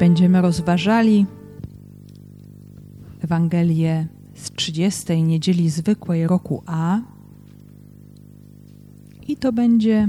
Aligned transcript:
Będziemy 0.00 0.42
rozważali 0.42 1.26
Ewangelię 3.20 4.06
z 4.34 4.50
30 4.50 5.22
niedzieli 5.22 5.70
zwykłej 5.70 6.26
roku 6.26 6.62
A. 6.66 7.00
I 9.28 9.36
to 9.36 9.52
będzie 9.52 10.08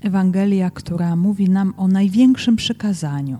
Ewangelia, 0.00 0.70
która 0.70 1.16
mówi 1.16 1.50
nam 1.50 1.74
o 1.76 1.88
największym 1.88 2.56
przykazaniu. 2.56 3.38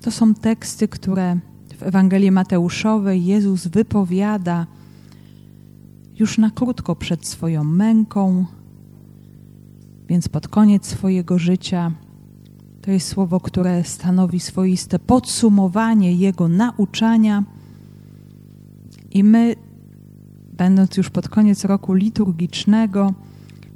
To 0.00 0.10
są 0.10 0.34
teksty, 0.34 0.88
które 0.88 1.36
w 1.76 1.82
Ewangelii 1.82 2.30
Mateuszowej 2.30 3.24
Jezus 3.24 3.66
wypowiada 3.66 4.66
już 6.18 6.38
na 6.38 6.50
krótko 6.50 6.96
przed 6.96 7.26
swoją 7.26 7.64
męką, 7.64 8.46
więc 10.08 10.28
pod 10.28 10.48
koniec 10.48 10.86
swojego 10.86 11.38
życia. 11.38 11.92
To 12.82 12.90
jest 12.90 13.08
słowo, 13.08 13.40
które 13.40 13.84
stanowi 13.84 14.40
swoiste 14.40 14.98
podsumowanie 14.98 16.12
Jego 16.12 16.48
nauczania. 16.48 17.44
I 19.10 19.24
my, 19.24 19.56
będąc 20.52 20.96
już 20.96 21.10
pod 21.10 21.28
koniec 21.28 21.64
roku 21.64 21.94
liturgicznego, 21.94 23.14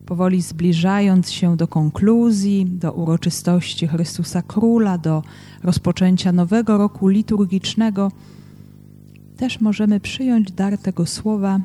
powoli 0.07 0.43
zbliżając 0.43 1.31
się 1.31 1.57
do 1.57 1.69
konkluzji, 1.69 2.67
do 2.67 2.93
uroczystości 2.93 3.87
Chrystusa 3.87 4.43
Króla, 4.43 4.99
do 4.99 5.23
rozpoczęcia 5.63 6.33
nowego 6.33 6.79
roku 6.79 7.09
liturgicznego, 7.09 8.13
też 9.37 9.61
możemy 9.61 10.01
przyjąć 10.01 10.53
dar 10.53 10.79
tego 10.79 11.07
słowa 11.07 11.61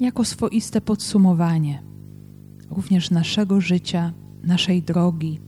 jako 0.00 0.24
swoiste 0.24 0.80
podsumowanie 0.80 1.85
również 2.70 3.10
naszego 3.10 3.60
życia, 3.60 4.12
naszej 4.44 4.82
drogi, 4.82 5.40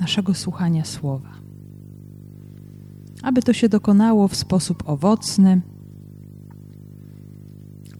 naszego 0.00 0.34
słuchania 0.34 0.84
słowa. 0.84 1.30
Aby 3.22 3.42
to 3.42 3.52
się 3.52 3.68
dokonało 3.68 4.28
w 4.28 4.36
sposób 4.36 4.82
owocny, 4.86 5.60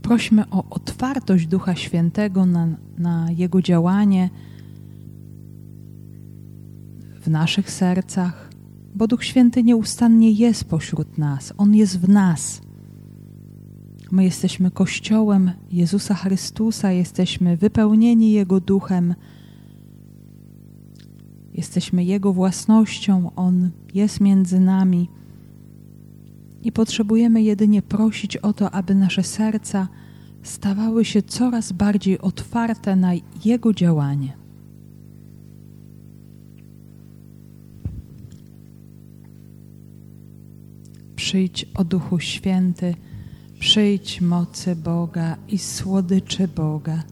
prośmy 0.03 0.51
o 0.51 0.65
otwartość 0.71 1.47
Ducha 1.47 1.75
Świętego 1.75 2.47
na, 2.47 2.69
na 2.99 3.31
Jego 3.31 3.63
działanie 3.63 4.31
w 7.21 7.31
naszych 7.31 7.71
sercach, 7.71 8.51
bo 8.95 9.07
Duch 9.07 9.25
Święty 9.25 9.63
nieustannie 9.63 10.31
jest 10.31 10.65
pośród 10.65 11.19
nas, 11.19 11.53
On 11.59 11.75
jest 11.75 12.01
w 12.01 12.09
nas. 12.09 12.66
My 14.11 14.25
jesteśmy 14.25 14.71
Kościołem 14.71 15.51
Jezusa 15.73 16.15
Chrystusa, 16.15 16.93
jesteśmy 16.93 17.57
wypełnieni 17.57 18.33
Jego 18.33 18.61
duchem, 18.61 19.15
jesteśmy 21.55 22.05
Jego 22.05 22.33
własnością, 22.33 23.31
On 23.37 23.71
jest 23.95 24.21
między 24.21 24.61
nami 24.61 25.09
i 26.63 26.73
potrzebujemy 26.73 27.43
jedynie 27.43 27.83
prosić 27.83 28.37
o 28.37 28.53
to, 28.53 28.71
aby 28.71 28.95
nasze 28.95 29.23
serca 29.23 29.89
stawały 30.43 31.05
się 31.05 31.23
coraz 31.23 31.73
bardziej 31.73 32.19
otwarte 32.19 32.97
na 32.97 33.13
Jego 33.45 33.75
działanie. 33.75 34.37
Przyjdź 41.17 41.67
o 41.75 41.85
Duchu 41.85 42.19
Święty 42.19 42.95
Przyjdź 43.59 44.21
mocy 44.21 44.77
Boga 44.77 45.37
i 45.49 45.59
słodyczy 45.59 46.49
Boga. 46.49 47.03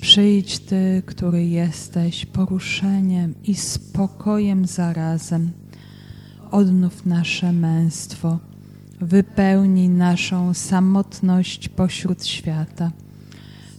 Przyjdź 0.00 0.58
Ty, 0.58 1.02
który 1.06 1.46
jesteś 1.46 2.26
poruszeniem 2.26 3.34
i 3.44 3.54
spokojem 3.54 4.66
zarazem. 4.66 5.50
Odnów 6.50 7.06
nasze 7.06 7.52
męstwo, 7.52 8.38
wypełnij 9.00 9.88
naszą 9.88 10.54
samotność 10.54 11.68
pośród 11.68 12.26
świata. 12.26 12.92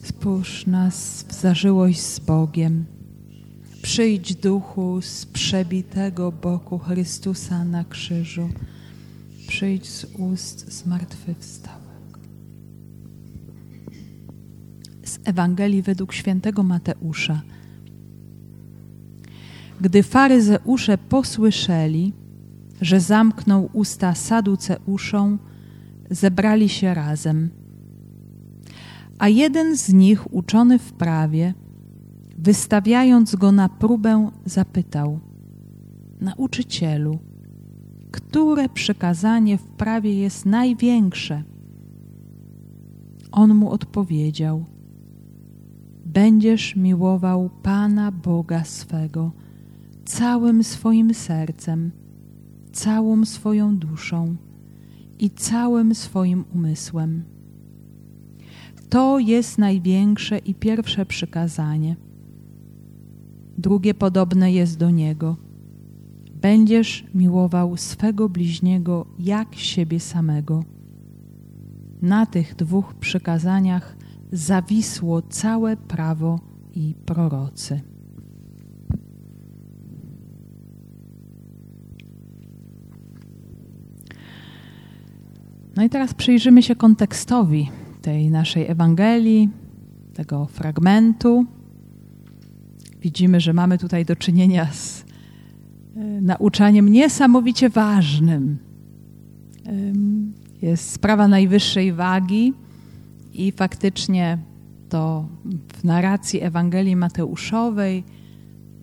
Spójrz 0.03 0.67
nas 0.67 1.25
w 1.27 1.33
zażyłość 1.33 2.01
z 2.01 2.19
Bogiem. 2.19 2.85
Przyjdź 3.81 4.35
duchu 4.35 5.01
z 5.01 5.25
przebitego 5.25 6.31
boku 6.31 6.79
Chrystusa 6.79 7.65
na 7.65 7.83
krzyżu. 7.83 8.49
Przyjdź 9.47 9.89
z 9.89 10.05
ust 10.17 10.71
zmartwychwstałych. 10.71 11.78
Z 15.09 15.19
Ewangelii 15.23 15.81
według 15.81 16.13
świętego 16.13 16.63
Mateusza. 16.63 17.41
Gdy 19.81 20.03
faryzeusze 20.03 20.97
posłyszeli, 20.97 22.13
że 22.81 22.99
zamknął 22.99 23.69
usta 23.73 24.15
saduceuszom, 24.15 25.39
zebrali 26.09 26.69
się 26.69 26.93
razem. 26.93 27.49
A 29.19 29.29
jeden 29.29 29.77
z 29.77 29.93
nich, 29.93 30.33
uczony 30.33 30.79
w 30.79 30.93
prawie, 30.93 31.53
wystawiając 32.37 33.35
go 33.35 33.51
na 33.51 33.69
próbę, 33.69 34.29
zapytał: 34.45 35.19
Nauczycielu, 36.21 37.19
które 38.11 38.69
przykazanie 38.69 39.57
w 39.57 39.63
prawie 39.63 40.13
jest 40.13 40.45
największe? 40.45 41.43
On 43.31 43.55
mu 43.55 43.71
odpowiedział: 43.71 44.65
będziesz 46.13 46.75
miłował 46.75 47.49
Pana 47.63 48.11
Boga 48.11 48.63
swego 48.63 49.31
całym 50.05 50.63
swoim 50.63 51.13
sercem, 51.13 51.91
całą 52.71 53.25
swoją 53.25 53.77
duszą 53.77 54.35
i 55.19 55.29
całym 55.29 55.95
swoim 55.95 56.45
umysłem. 56.55 57.23
To 58.89 59.19
jest 59.19 59.57
największe 59.57 60.37
i 60.37 60.55
pierwsze 60.55 61.05
przykazanie. 61.05 61.95
Drugie 63.57 63.93
podobne 63.93 64.51
jest 64.51 64.77
do 64.77 64.89
niego. 64.89 65.37
Będziesz 66.41 67.05
miłował 67.13 67.77
swego 67.77 68.29
bliźniego 68.29 69.05
jak 69.19 69.55
siebie 69.55 69.99
samego. 69.99 70.63
Na 72.01 72.25
tych 72.25 72.55
dwóch 72.55 72.93
przykazaniach 72.93 73.98
zawisło 74.31 75.21
całe 75.21 75.77
prawo 75.77 76.39
i 76.75 76.93
prorocy. 77.05 77.81
No 85.75 85.83
i 85.83 85.89
teraz 85.89 86.13
przyjrzymy 86.13 86.63
się 86.63 86.75
kontekstowi 86.75 87.69
tej 88.01 88.31
naszej 88.31 88.67
Ewangelii, 88.67 89.49
tego 90.13 90.45
fragmentu. 90.45 91.45
Widzimy, 93.01 93.39
że 93.39 93.53
mamy 93.53 93.77
tutaj 93.77 94.05
do 94.05 94.15
czynienia 94.15 94.71
z 94.71 95.05
e, 95.95 95.99
nauczaniem 96.21 96.89
niesamowicie 96.89 97.69
ważnym. 97.69 98.57
Jest 100.61 100.91
sprawa 100.91 101.27
najwyższej 101.27 101.93
wagi 101.93 102.53
i 103.33 103.51
faktycznie 103.51 104.37
to 104.89 105.25
w 105.73 105.83
narracji 105.83 106.41
Ewangelii 106.41 106.95
Mateuszowej 106.95 108.03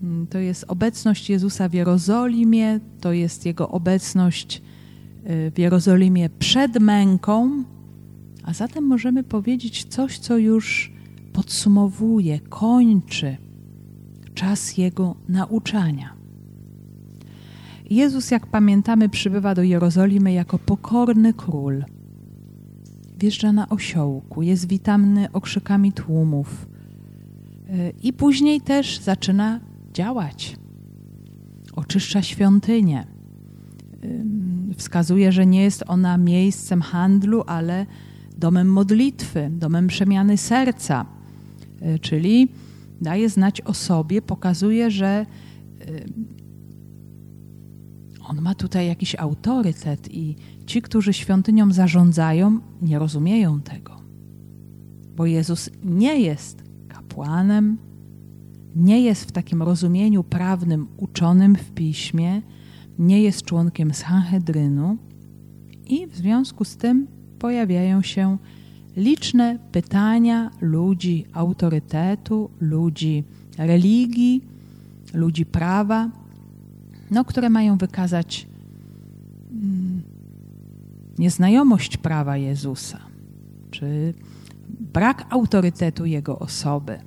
mm, 0.03 0.27
to 0.27 0.39
jest 0.39 0.65
obecność 0.67 1.29
Jezusa 1.29 1.69
w 1.69 1.73
Jerozolimie, 1.73 2.79
to 3.01 3.13
jest 3.13 3.45
Jego 3.45 3.69
obecność 3.69 4.61
y, 5.29 5.51
w 5.55 5.59
Jerozolimie 5.59 6.29
przed 6.29 6.79
męką, 6.79 7.63
a 8.43 8.53
zatem 8.53 8.83
możemy 8.83 9.23
powiedzieć 9.23 9.85
coś, 9.85 10.19
co 10.19 10.37
już 10.37 10.91
podsumowuje, 11.33 12.39
kończy 12.39 13.37
czas 14.33 14.77
Jego 14.77 15.15
nauczania. 15.29 16.13
Jezus, 17.89 18.31
jak 18.31 18.47
pamiętamy, 18.47 19.09
przybywa 19.09 19.55
do 19.55 19.63
Jerozolimy 19.63 20.33
jako 20.33 20.59
pokorny 20.59 21.33
król– 21.33 21.83
wjeżdża 23.19 23.51
na 23.51 23.69
osiołku, 23.69 24.41
jest 24.41 24.67
witamny 24.67 25.31
okrzykami 25.31 25.93
tłumów 25.93 26.67
y, 27.69 27.93
i 28.03 28.13
później 28.13 28.61
też 28.61 28.99
zaczyna 28.99 29.59
działać. 29.93 30.55
Oczyszcza 31.75 32.21
świątynię. 32.21 33.05
Wskazuje, 34.77 35.31
że 35.31 35.45
nie 35.45 35.63
jest 35.63 35.83
ona 35.87 36.17
miejscem 36.17 36.81
handlu, 36.81 37.43
ale 37.47 37.85
domem 38.37 38.71
modlitwy, 38.71 39.49
domem 39.51 39.87
przemiany 39.87 40.37
serca, 40.37 41.05
y, 41.95 41.99
czyli 41.99 42.47
daje 43.01 43.29
znać 43.29 43.61
o 43.61 43.73
sobie, 43.73 44.21
pokazuje, 44.21 44.91
że 44.91 45.25
on 48.27 48.41
ma 48.41 48.55
tutaj 48.55 48.87
jakiś 48.87 49.15
autorytet 49.15 50.13
i 50.13 50.35
ci, 50.67 50.81
którzy 50.81 51.13
świątynią 51.13 51.71
zarządzają, 51.71 52.59
nie 52.81 52.99
rozumieją 52.99 53.61
tego. 53.61 54.01
Bo 55.15 55.25
Jezus 55.25 55.69
nie 55.83 56.19
jest 56.19 56.63
kapłanem, 56.87 57.77
nie 58.75 59.01
jest 59.01 59.23
w 59.25 59.31
takim 59.31 59.63
rozumieniu 59.63 60.23
prawnym 60.23 60.87
uczonym 60.97 61.55
w 61.55 61.71
piśmie, 61.71 62.41
nie 62.99 63.21
jest 63.21 63.41
członkiem 63.41 63.93
Sanhedrynu 63.93 64.97
i 65.87 66.07
w 66.07 66.15
związku 66.15 66.63
z 66.63 66.77
tym 66.77 67.07
pojawiają 67.39 68.01
się 68.01 68.37
liczne 68.97 69.59
pytania 69.71 70.51
ludzi 70.61 71.25
autorytetu, 71.33 72.49
ludzi 72.59 73.23
religii, 73.57 74.41
ludzi 75.13 75.45
prawa, 75.45 76.09
no, 77.11 77.25
które 77.25 77.49
mają 77.49 77.77
wykazać 77.77 78.47
mm, 79.51 79.86
nieznajomość 81.17 81.97
prawa 81.97 82.37
Jezusa, 82.37 82.99
czy 83.71 84.13
brak 84.79 85.25
autorytetu 85.29 86.05
Jego 86.05 86.39
osoby. 86.39 86.99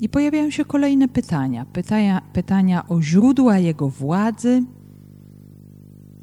I 0.00 0.08
pojawiają 0.08 0.50
się 0.50 0.64
kolejne 0.64 1.08
pytania. 1.08 1.64
Pytania, 1.64 2.22
pytania 2.32 2.88
o 2.88 3.02
źródła 3.02 3.58
Jego 3.58 3.88
władzy, 3.88 4.62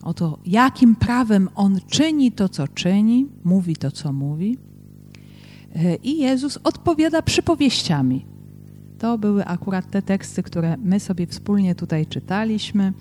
o 0.04 0.14
to, 0.14 0.40
jakim 0.46 0.96
prawem 0.96 1.50
On 1.56 1.80
czyni 1.88 2.32
to, 2.32 2.50
co 2.50 2.68
czyni, 2.68 3.28
mówi 3.44 3.76
to, 3.76 3.92
co 3.92 4.14
mówi. 4.14 4.58
E, 5.76 5.96
I 5.96 6.18
Jezus 6.18 6.60
odpowiada 6.64 7.22
przypowieściami. 7.22 8.26
To 8.98 9.18
były 9.18 9.46
akurat 9.46 9.92
te 9.92 10.02
teksty, 10.02 10.44
które 10.44 10.78
my 10.78 11.00
sobie 11.00 11.28
wspólnie 11.28 11.76
tutaj 11.76 12.06
czytaliśmy. 12.06 12.94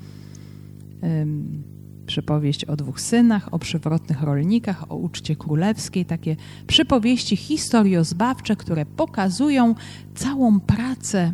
Przypowieść 2.08 2.64
o 2.64 2.76
dwóch 2.76 3.00
synach, 3.00 3.54
o 3.54 3.58
przywrotnych 3.58 4.22
rolnikach, 4.22 4.92
o 4.92 4.96
uczcie 4.96 5.36
królewskiej, 5.36 6.04
takie 6.04 6.36
przypowieści 6.66 7.36
historiozbawcze, 7.36 8.56
które 8.56 8.86
pokazują 8.86 9.74
całą 10.14 10.60
pracę, 10.60 11.32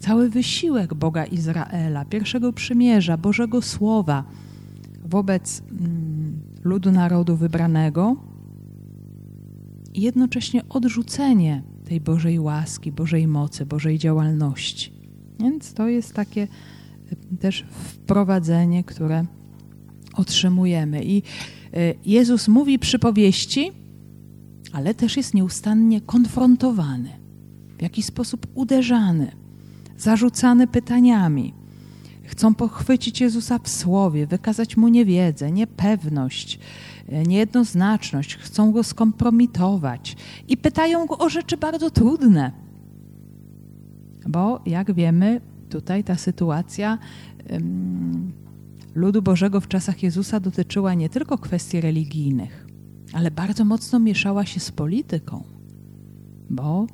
cały 0.00 0.30
wysiłek 0.30 0.94
Boga 0.94 1.24
Izraela, 1.24 2.04
pierwszego 2.04 2.52
przymierza, 2.52 3.16
Bożego 3.16 3.62
Słowa 3.62 4.24
wobec 5.04 5.62
mm, 5.70 6.40
ludu 6.64 6.92
narodu 6.92 7.36
wybranego 7.36 8.16
i 9.94 10.02
jednocześnie 10.02 10.68
odrzucenie 10.68 11.62
tej 11.84 12.00
Bożej 12.00 12.38
łaski, 12.38 12.92
Bożej 12.92 13.26
mocy, 13.28 13.66
Bożej 13.66 13.98
działalności. 13.98 14.92
Więc 15.40 15.74
to 15.74 15.88
jest 15.88 16.14
takie 16.14 16.48
e, 17.32 17.36
też 17.36 17.64
wprowadzenie, 17.70 18.84
które 18.84 19.26
otrzymujemy. 20.14 21.04
I 21.04 21.22
e, 21.74 21.94
Jezus 22.06 22.48
mówi 22.48 22.78
przypowieści, 22.78 23.72
ale 24.72 24.94
też 24.94 25.16
jest 25.16 25.34
nieustannie 25.34 26.00
konfrontowany, 26.00 27.10
w 27.78 27.82
jakiś 27.82 28.04
sposób 28.04 28.46
uderzany, 28.54 29.32
zarzucany 29.96 30.66
pytaniami. 30.66 31.54
Chcą 32.24 32.54
pochwycić 32.54 33.20
Jezusa 33.20 33.58
w 33.58 33.68
słowie, 33.68 34.26
wykazać 34.26 34.76
mu 34.76 34.88
niewiedzę, 34.88 35.52
niepewność, 35.52 36.58
e, 37.08 37.22
niejednoznaczność, 37.22 38.36
chcą 38.36 38.72
go 38.72 38.82
skompromitować 38.82 40.16
i 40.48 40.56
pytają 40.56 41.06
go 41.06 41.18
o 41.18 41.28
rzeczy 41.28 41.56
bardzo 41.56 41.90
trudne. 41.90 42.52
Bo 44.28 44.60
jak 44.66 44.94
wiemy, 44.94 45.40
tutaj 45.70 46.04
ta 46.04 46.16
sytuacja 46.16 46.98
ludu 48.94 49.22
Bożego 49.22 49.60
w 49.60 49.68
czasach 49.68 50.02
Jezusa 50.02 50.40
dotyczyła 50.40 50.94
nie 50.94 51.08
tylko 51.08 51.38
kwestii 51.38 51.80
religijnych, 51.80 52.66
ale 53.12 53.30
bardzo 53.30 53.64
mocno 53.64 53.98
mieszała 53.98 54.46
się 54.46 54.60
z 54.60 54.70
polityką, 54.70 55.44
bo 56.50 56.86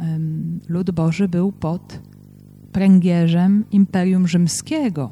um, 0.00 0.60
lud 0.68 0.90
Boży 0.90 1.28
był 1.28 1.52
pod 1.52 2.00
pręgierzem 2.72 3.64
Imperium 3.70 4.28
Rzymskiego. 4.28 5.10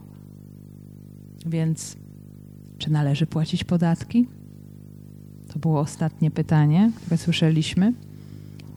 Więc 1.47 1.97
czy 2.79 2.93
należy 2.93 3.27
płacić 3.27 3.65
podatki? 3.65 4.27
To 5.53 5.59
było 5.59 5.81
ostatnie 5.81 6.31
pytanie, 6.31 6.93
które 6.97 7.19
słyszeliśmy. 7.19 7.93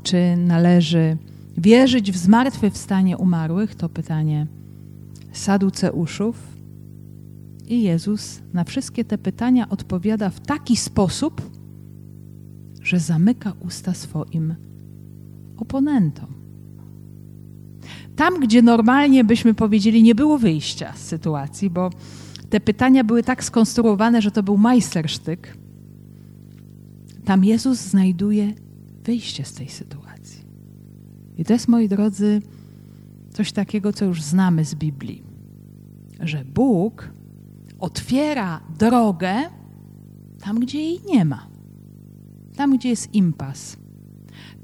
Czy 0.03 0.35
należy 0.37 1.17
wierzyć 1.57 2.11
w 2.11 2.17
zmartwychwstanie 2.17 3.17
umarłych? 3.17 3.75
To 3.75 3.89
pytanie 3.89 4.47
saduceuszów. 5.31 6.56
I 7.67 7.81
Jezus 7.81 8.41
na 8.53 8.63
wszystkie 8.63 9.05
te 9.05 9.17
pytania 9.17 9.69
odpowiada 9.69 10.29
w 10.29 10.39
taki 10.39 10.75
sposób, 10.75 11.41
że 12.81 12.99
zamyka 12.99 13.53
usta 13.59 13.93
swoim 13.93 14.55
oponentom. 15.57 16.27
Tam, 18.15 18.39
gdzie 18.39 18.61
normalnie 18.61 19.23
byśmy 19.23 19.53
powiedzieli, 19.53 20.03
nie 20.03 20.15
było 20.15 20.37
wyjścia 20.37 20.93
z 20.95 21.01
sytuacji, 21.01 21.69
bo 21.69 21.89
te 22.49 22.59
pytania 22.59 23.03
były 23.03 23.23
tak 23.23 23.43
skonstruowane, 23.43 24.21
że 24.21 24.31
to 24.31 24.43
był 24.43 24.57
majstersztyk, 24.57 25.57
tam 27.25 27.43
Jezus 27.43 27.79
znajduje 27.79 28.53
wyjście 29.03 29.45
z 29.45 29.53
tej 29.53 29.69
sytuacji. 29.69 30.45
I 31.37 31.45
to 31.45 31.53
jest, 31.53 31.67
moi 31.67 31.89
drodzy, 31.89 32.41
coś 33.33 33.51
takiego, 33.51 33.93
co 33.93 34.05
już 34.05 34.23
znamy 34.23 34.65
z 34.65 34.75
Biblii, 34.75 35.23
że 36.19 36.45
Bóg 36.45 37.09
otwiera 37.79 38.61
drogę 38.79 39.33
tam, 40.41 40.59
gdzie 40.59 40.79
jej 40.79 41.01
nie 41.13 41.25
ma, 41.25 41.47
tam, 42.55 42.77
gdzie 42.77 42.89
jest 42.89 43.13
impas, 43.13 43.77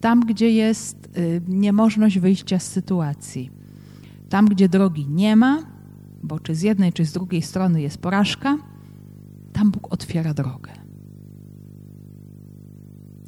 tam, 0.01 0.19
gdzie 0.19 0.51
jest 0.51 1.03
Y, 1.17 1.41
niemożność 1.47 2.19
wyjścia 2.19 2.59
z 2.59 2.67
sytuacji. 2.67 3.49
Tam, 4.29 4.47
gdzie 4.47 4.69
drogi 4.69 5.07
nie 5.07 5.35
ma, 5.35 5.63
bo 6.23 6.39
czy 6.39 6.55
z 6.55 6.61
jednej, 6.61 6.93
czy 6.93 7.05
z 7.05 7.13
drugiej 7.13 7.41
strony 7.41 7.81
jest 7.81 7.97
porażka, 7.97 8.57
tam 9.53 9.71
Bóg 9.71 9.93
otwiera 9.93 10.33
drogę. 10.33 10.71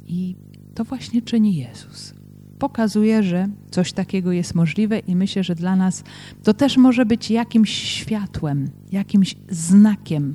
I 0.06 0.36
to 0.74 0.84
właśnie 0.84 1.22
czyni 1.22 1.56
Jezus. 1.56 2.14
Pokazuje, 2.58 3.22
że 3.22 3.48
coś 3.70 3.92
takiego 3.92 4.32
jest 4.32 4.54
możliwe, 4.54 4.98
i 4.98 5.16
myślę, 5.16 5.44
że 5.44 5.54
dla 5.54 5.76
nas 5.76 6.04
to 6.42 6.54
też 6.54 6.76
może 6.76 7.06
być 7.06 7.30
jakimś 7.30 7.70
światłem, 7.70 8.70
jakimś 8.92 9.36
znakiem, 9.50 10.34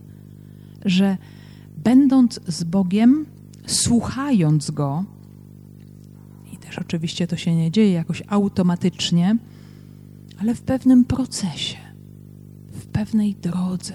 że 0.86 1.18
będąc 1.78 2.40
z 2.48 2.64
Bogiem, 2.64 3.26
słuchając 3.66 4.72
Go, 4.72 5.06
też 6.72 6.80
oczywiście 6.80 7.28
to 7.28 7.38
się 7.38 7.56
nie 7.56 7.72
dzieje 7.72 7.92
jakoś 7.92 8.24
automatycznie, 8.28 9.38
ale 10.38 10.56
w 10.56 10.62
pewnym 10.62 11.06
procesie, 11.06 11.78
w 12.72 12.86
pewnej 12.86 13.36
drodze, 13.36 13.94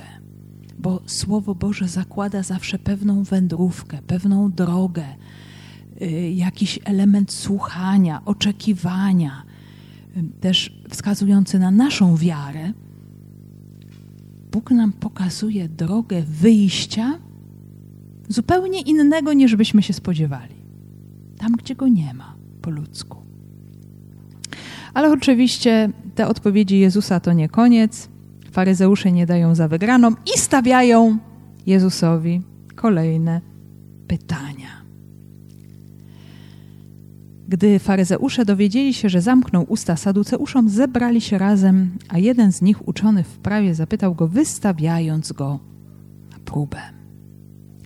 bo 0.79 1.01
Słowo 1.07 1.55
Boże 1.55 1.89
zakłada 1.89 2.43
zawsze 2.43 2.79
pewną 2.79 3.23
wędrówkę, 3.23 3.99
pewną 4.07 4.53
drogę, 4.53 5.05
jakiś 6.35 6.79
element 6.85 7.33
słuchania, 7.33 8.23
oczekiwania, 8.25 9.43
y, 10.17 10.41
też 10.41 10.73
wskazujący 10.91 11.59
na 11.59 11.71
naszą 11.71 12.17
wiarę. 12.17 12.73
Bóg 14.53 14.71
nam 14.71 14.93
pokazuje 14.93 15.69
drogę 15.69 16.23
wyjścia 16.23 17.19
zupełnie 18.29 18.81
innego 18.81 19.33
niż 19.33 19.57
byśmy 19.57 19.83
się 19.83 19.93
spodziewali. 19.93 20.55
Tam, 21.39 21.53
gdzie 21.53 21.75
go 21.75 21.89
nie 21.89 22.15
ma 22.15 22.35
po 22.63 22.71
ludzku. 22.71 23.19
Ale 24.95 25.13
oczywiście 25.13 25.91
te 26.15 26.29
odpowiedzi 26.29 26.79
Jezusa 26.79 27.21
to 27.21 27.33
nie 27.33 27.49
koniec. 27.49 28.09
Faryzeusze 28.51 29.13
nie 29.13 29.27
dają 29.27 29.55
za 29.55 29.69
wygraną 29.69 30.11
i 30.11 30.39
stawiają 30.39 31.19
Jezusowi 31.67 32.43
kolejne 32.75 33.41
pytania. 34.09 34.76
Gdy 37.49 37.79
faryzeusze 37.79 38.45
dowiedzieli 38.45 38.95
się, 38.95 39.09
że 39.09 39.21
zamknął 39.21 39.67
usta 39.69 39.97
saduceuszom, 39.97 40.69
zebrali 40.69 41.21
się 41.21 41.39
razem, 41.39 41.91
a 42.09 42.19
jeden 42.19 42.53
z 42.53 42.63
nich, 42.63 42.89
uczony 42.89 43.23
w 43.23 43.39
prawie, 43.39 43.75
zapytał 43.75 44.15
go, 44.15 44.29
wystawiając 44.29 45.33
go 45.33 45.59
na 46.33 46.39
próbę. 46.39 46.79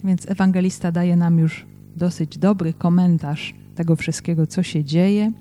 Więc 0.04 0.30
ewangelista 0.30 0.92
daje 0.92 1.16
nam 1.16 1.38
już 1.38 1.66
dosyć 1.96 2.38
dobry 2.38 2.72
komentarz 2.72 3.54
tego 3.74 3.96
wszystkiego, 3.96 4.46
co 4.46 4.62
się 4.62 4.84
dzieje. 4.84 5.32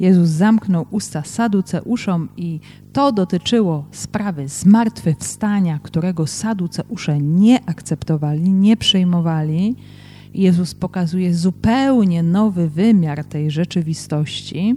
Jezus 0.00 0.28
zamknął 0.28 0.86
usta 0.90 1.22
saduceuszom 1.22 2.28
i 2.36 2.60
to 2.92 3.12
dotyczyło 3.12 3.84
sprawy 3.90 4.48
zmartwychwstania, 4.48 5.78
którego 5.82 6.26
saduceusze 6.26 7.18
nie 7.18 7.68
akceptowali, 7.68 8.50
nie 8.50 8.76
przyjmowali. 8.76 9.76
Jezus 10.34 10.74
pokazuje 10.74 11.34
zupełnie 11.34 12.22
nowy 12.22 12.68
wymiar 12.68 13.24
tej 13.24 13.50
rzeczywistości. 13.50 14.76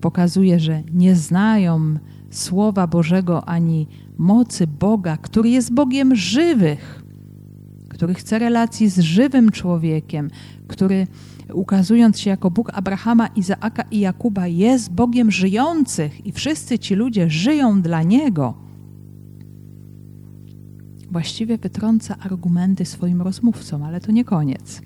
Pokazuje, 0.00 0.60
że 0.60 0.82
nie 0.92 1.16
znają 1.16 1.98
Słowa 2.30 2.86
Bożego 2.86 3.48
ani 3.48 3.86
mocy 4.18 4.66
Boga, 4.66 5.16
który 5.16 5.50
jest 5.50 5.72
Bogiem 5.72 6.16
żywych, 6.16 7.02
który 7.88 8.14
chce 8.14 8.38
relacji 8.38 8.88
z 8.88 8.98
żywym 8.98 9.50
człowiekiem, 9.50 10.30
który 10.68 11.06
ukazując 11.52 12.20
się 12.20 12.30
jako 12.30 12.50
Bóg 12.50 12.70
Abrahama, 12.74 13.26
Izaaka 13.26 13.82
i 13.90 14.00
Jakuba, 14.00 14.46
jest 14.46 14.92
Bogiem 14.92 15.30
żyjących 15.30 16.26
i 16.26 16.32
wszyscy 16.32 16.78
ci 16.78 16.94
ludzie 16.94 17.30
żyją 17.30 17.82
dla 17.82 18.02
Niego, 18.02 18.69
właściwie 21.10 21.58
wytrąca 21.58 22.16
argumenty 22.18 22.84
swoim 22.84 23.22
rozmówcom, 23.22 23.82
ale 23.82 24.00
to 24.00 24.12
nie 24.12 24.24
koniec. 24.24 24.82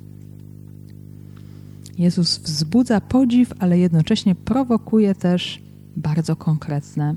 Jezus 1.99 2.39
wzbudza 2.39 3.01
podziw, 3.01 3.53
ale 3.59 3.79
jednocześnie 3.79 4.35
prowokuje 4.35 5.15
też 5.15 5.63
bardzo 5.97 6.37
konkretne 6.37 7.17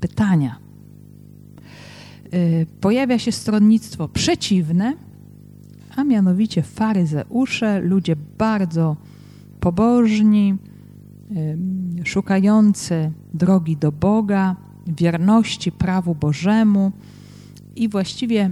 pytania. 0.00 0.58
Y, 2.34 2.66
pojawia 2.80 3.18
się 3.18 3.32
stronnictwo 3.32 4.08
przeciwne, 4.08 4.94
a 5.96 6.04
mianowicie 6.04 6.62
faryzeusze, 6.62 7.80
ludzie 7.80 8.16
bardzo 8.38 8.96
pobożni, 9.60 10.54
y, 12.00 12.06
szukający 12.06 13.12
drogi 13.34 13.76
do 13.76 13.92
Boga, 13.92 14.56
wierności 14.86 15.72
prawu 15.72 16.14
Bożemu 16.14 16.92
i 17.76 17.88
właściwie, 17.88 18.50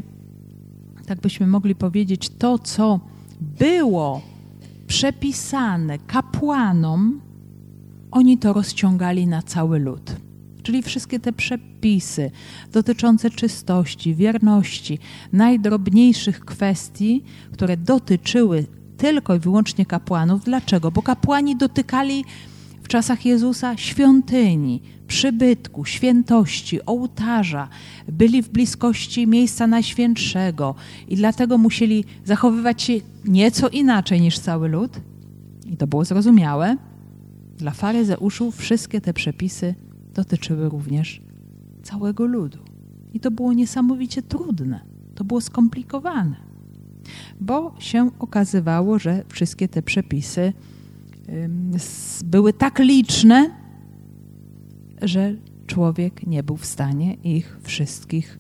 tak 1.07 1.21
byśmy 1.21 1.47
mogli 1.47 1.75
powiedzieć, 1.75 2.29
to, 2.29 2.59
co 2.59 3.01
było 3.41 4.23
przepisane 4.87 5.99
kapłanom, 5.99 7.21
oni 8.11 8.39
to 8.39 8.53
rozciągali 8.53 9.27
na 9.27 9.43
cały 9.43 9.79
lud. 9.79 10.17
Czyli 10.63 10.83
wszystkie 10.83 11.21
te 11.21 11.33
przepisy 11.33 12.31
dotyczące 12.73 13.31
czystości, 13.31 14.15
wierności, 14.15 14.99
najdrobniejszych 15.33 16.41
kwestii, 16.41 17.25
które 17.53 17.77
dotyczyły 17.77 18.67
tylko 18.97 19.35
i 19.35 19.39
wyłącznie 19.39 19.87
kapłanów. 19.87 20.45
Dlaczego? 20.45 20.91
Bo 20.91 21.03
kapłani 21.03 21.57
dotykali 21.57 22.25
w 22.83 22.89
czasach 22.89 23.27
Jezusa 23.27 23.77
świątyni, 23.77 24.83
przybytku, 25.07 25.85
świętości, 25.85 26.87
ołtarza, 26.87 27.69
byli 28.09 28.43
w 28.43 28.49
bliskości 28.49 29.27
miejsca 29.27 29.67
najświętszego 29.67 30.75
i 31.09 31.17
dlatego 31.17 31.59
musieli 31.59 32.05
zachowywać 32.25 32.83
się 32.83 32.93
nieco 33.25 33.69
inaczej 33.69 34.21
niż 34.21 34.39
cały 34.39 34.69
lud. 34.69 35.01
I 35.67 35.77
to 35.77 35.87
było 35.87 36.05
zrozumiałe. 36.05 36.77
Dla 37.59 37.71
faryzeuszów 37.71 38.57
wszystkie 38.57 39.01
te 39.01 39.13
przepisy 39.13 39.75
dotyczyły 40.15 40.69
również 40.69 41.23
całego 41.83 42.27
ludu. 42.27 42.59
I 43.15 43.21
to 43.21 43.31
było 43.31 43.53
niesamowicie 43.53 44.23
trudne, 44.23 44.81
to 45.15 45.25
było 45.25 45.41
skomplikowane, 45.41 46.37
bo 47.41 47.75
się 47.79 48.11
okazywało, 48.19 48.99
że 48.99 49.25
wszystkie 49.29 49.69
te 49.69 49.83
przepisy 49.83 50.53
były 52.25 52.53
tak 52.53 52.79
liczne, 52.79 53.51
że 55.03 55.35
człowiek 55.67 56.27
nie 56.27 56.43
był 56.43 56.57
w 56.57 56.67
stanie 56.67 57.15
ich 57.15 57.59
wszystkich 57.63 58.39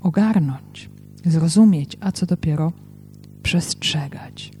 ogarnąć, 0.00 0.90
zrozumieć, 1.24 1.96
a 2.00 2.12
co 2.12 2.26
dopiero 2.26 2.72
przestrzegać. 3.42 4.52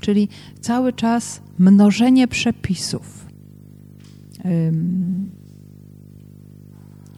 Czyli 0.00 0.28
cały 0.60 0.92
czas 0.92 1.42
mnożenie 1.58 2.28
przepisów. 2.28 3.26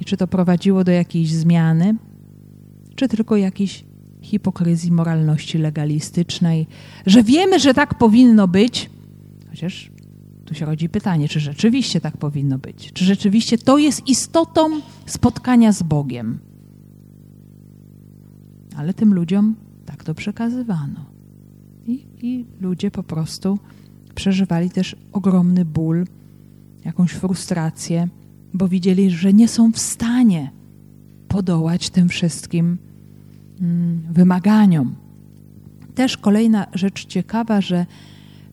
I 0.00 0.04
czy 0.04 0.16
to 0.16 0.26
prowadziło 0.26 0.84
do 0.84 0.92
jakiejś 0.92 1.32
zmiany, 1.32 1.96
czy 2.94 3.08
tylko 3.08 3.36
jakiejś 3.36 3.84
hipokryzji 4.22 4.92
moralności 4.92 5.58
legalistycznej, 5.58 6.66
że 7.06 7.22
wiemy, 7.22 7.60
że 7.60 7.74
tak 7.74 7.98
powinno 7.98 8.48
być, 8.48 8.90
chociaż 9.52 9.90
tu 10.44 10.54
się 10.54 10.66
rodzi 10.66 10.88
pytanie, 10.88 11.28
czy 11.28 11.40
rzeczywiście 11.40 12.00
tak 12.00 12.16
powinno 12.16 12.58
być? 12.58 12.92
Czy 12.92 13.04
rzeczywiście 13.04 13.58
to 13.58 13.78
jest 13.78 14.08
istotą 14.08 14.80
spotkania 15.06 15.72
z 15.72 15.82
Bogiem? 15.82 16.38
Ale 18.76 18.94
tym 18.94 19.14
ludziom 19.14 19.54
tak 19.86 20.04
to 20.04 20.14
przekazywano. 20.14 21.04
I, 21.86 22.06
I, 22.22 22.46
ludzie 22.60 22.90
po 22.90 23.02
prostu 23.02 23.58
przeżywali 24.14 24.70
też 24.70 24.96
ogromny 25.12 25.64
ból, 25.64 26.06
jakąś 26.84 27.10
frustrację, 27.10 28.08
bo 28.54 28.68
widzieli, 28.68 29.10
że 29.10 29.32
nie 29.32 29.48
są 29.48 29.72
w 29.72 29.78
stanie 29.78 30.50
podołać 31.28 31.90
tym 31.90 32.08
wszystkim 32.08 32.78
mm, 33.60 34.02
wymaganiom. 34.10 34.94
Też 35.94 36.16
kolejna 36.16 36.66
rzecz 36.74 37.06
ciekawa, 37.06 37.60
że 37.60 37.86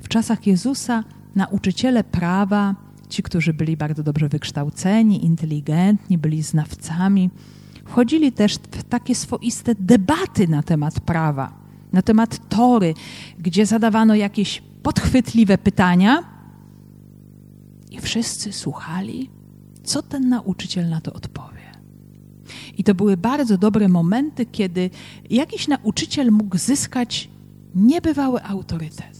w 0.10 0.12
czasach 0.12 0.48
Jezusa 0.48 1.04
nauczyciele 1.36 2.04
prawa, 2.04 2.75
ci, 3.10 3.24
którzy 3.24 3.54
byli 3.54 3.78
bardzo 3.78 4.04
dobrze 4.04 4.30
wykształceni, 4.30 5.25
inteligentni, 5.25 6.18
byli 6.18 6.44
znawcami, 6.44 7.30
wchodzili 7.86 8.32
też 8.32 8.56
w 8.56 8.84
takie 8.84 9.16
swoiste 9.16 9.75
debaty 9.75 10.48
na 10.48 10.63
temat 10.63 11.00
prawa, 11.00 11.54
na 11.94 12.01
temat 12.01 12.50
tory, 12.50 12.94
gdzie 13.39 13.66
zadawano 13.66 14.16
jakieś 14.16 14.63
podchwytliwe 14.84 15.58
pytania 15.58 16.24
i 17.92 18.00
wszyscy 18.00 18.54
słuchali, 18.54 19.30
co 19.84 20.01
ten 20.01 20.30
nauczyciel 20.30 20.89
na 20.89 21.01
to 21.01 21.13
odpowie. 21.13 21.72
I 22.78 22.84
to 22.84 22.96
były 22.96 23.18
bardzo 23.18 23.58
dobre 23.58 23.88
momenty, 23.88 24.46
kiedy 24.46 24.89
jakiś 25.30 25.68
nauczyciel 25.68 26.32
mógł 26.32 26.58
zyskać 26.58 27.30
niebywały 27.75 28.44
autorytet 28.44 29.19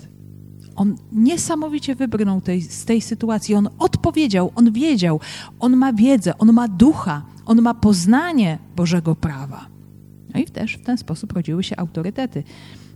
on 0.80 0.96
niesamowicie 1.12 1.96
wybrnął 1.96 2.42
tej, 2.42 2.62
z 2.62 2.86
tej 2.86 3.02
sytuacji. 3.02 3.56
On 3.56 3.70
odpowiedział, 3.80 4.52
on 4.56 4.72
wiedział, 4.72 5.20
on 5.60 5.78
ma 5.78 5.94
wiedzę, 5.94 6.38
on 6.38 6.54
ma 6.54 6.68
ducha, 6.68 7.22
on 7.46 7.62
ma 7.62 7.74
poznanie 7.74 8.58
Bożego 8.76 9.16
prawa. 9.16 9.66
No 10.34 10.40
i 10.40 10.46
też 10.46 10.74
w 10.74 10.84
ten 10.84 10.98
sposób 10.98 11.32
rodziły 11.34 11.64
się 11.64 11.78
autorytety. 11.78 12.44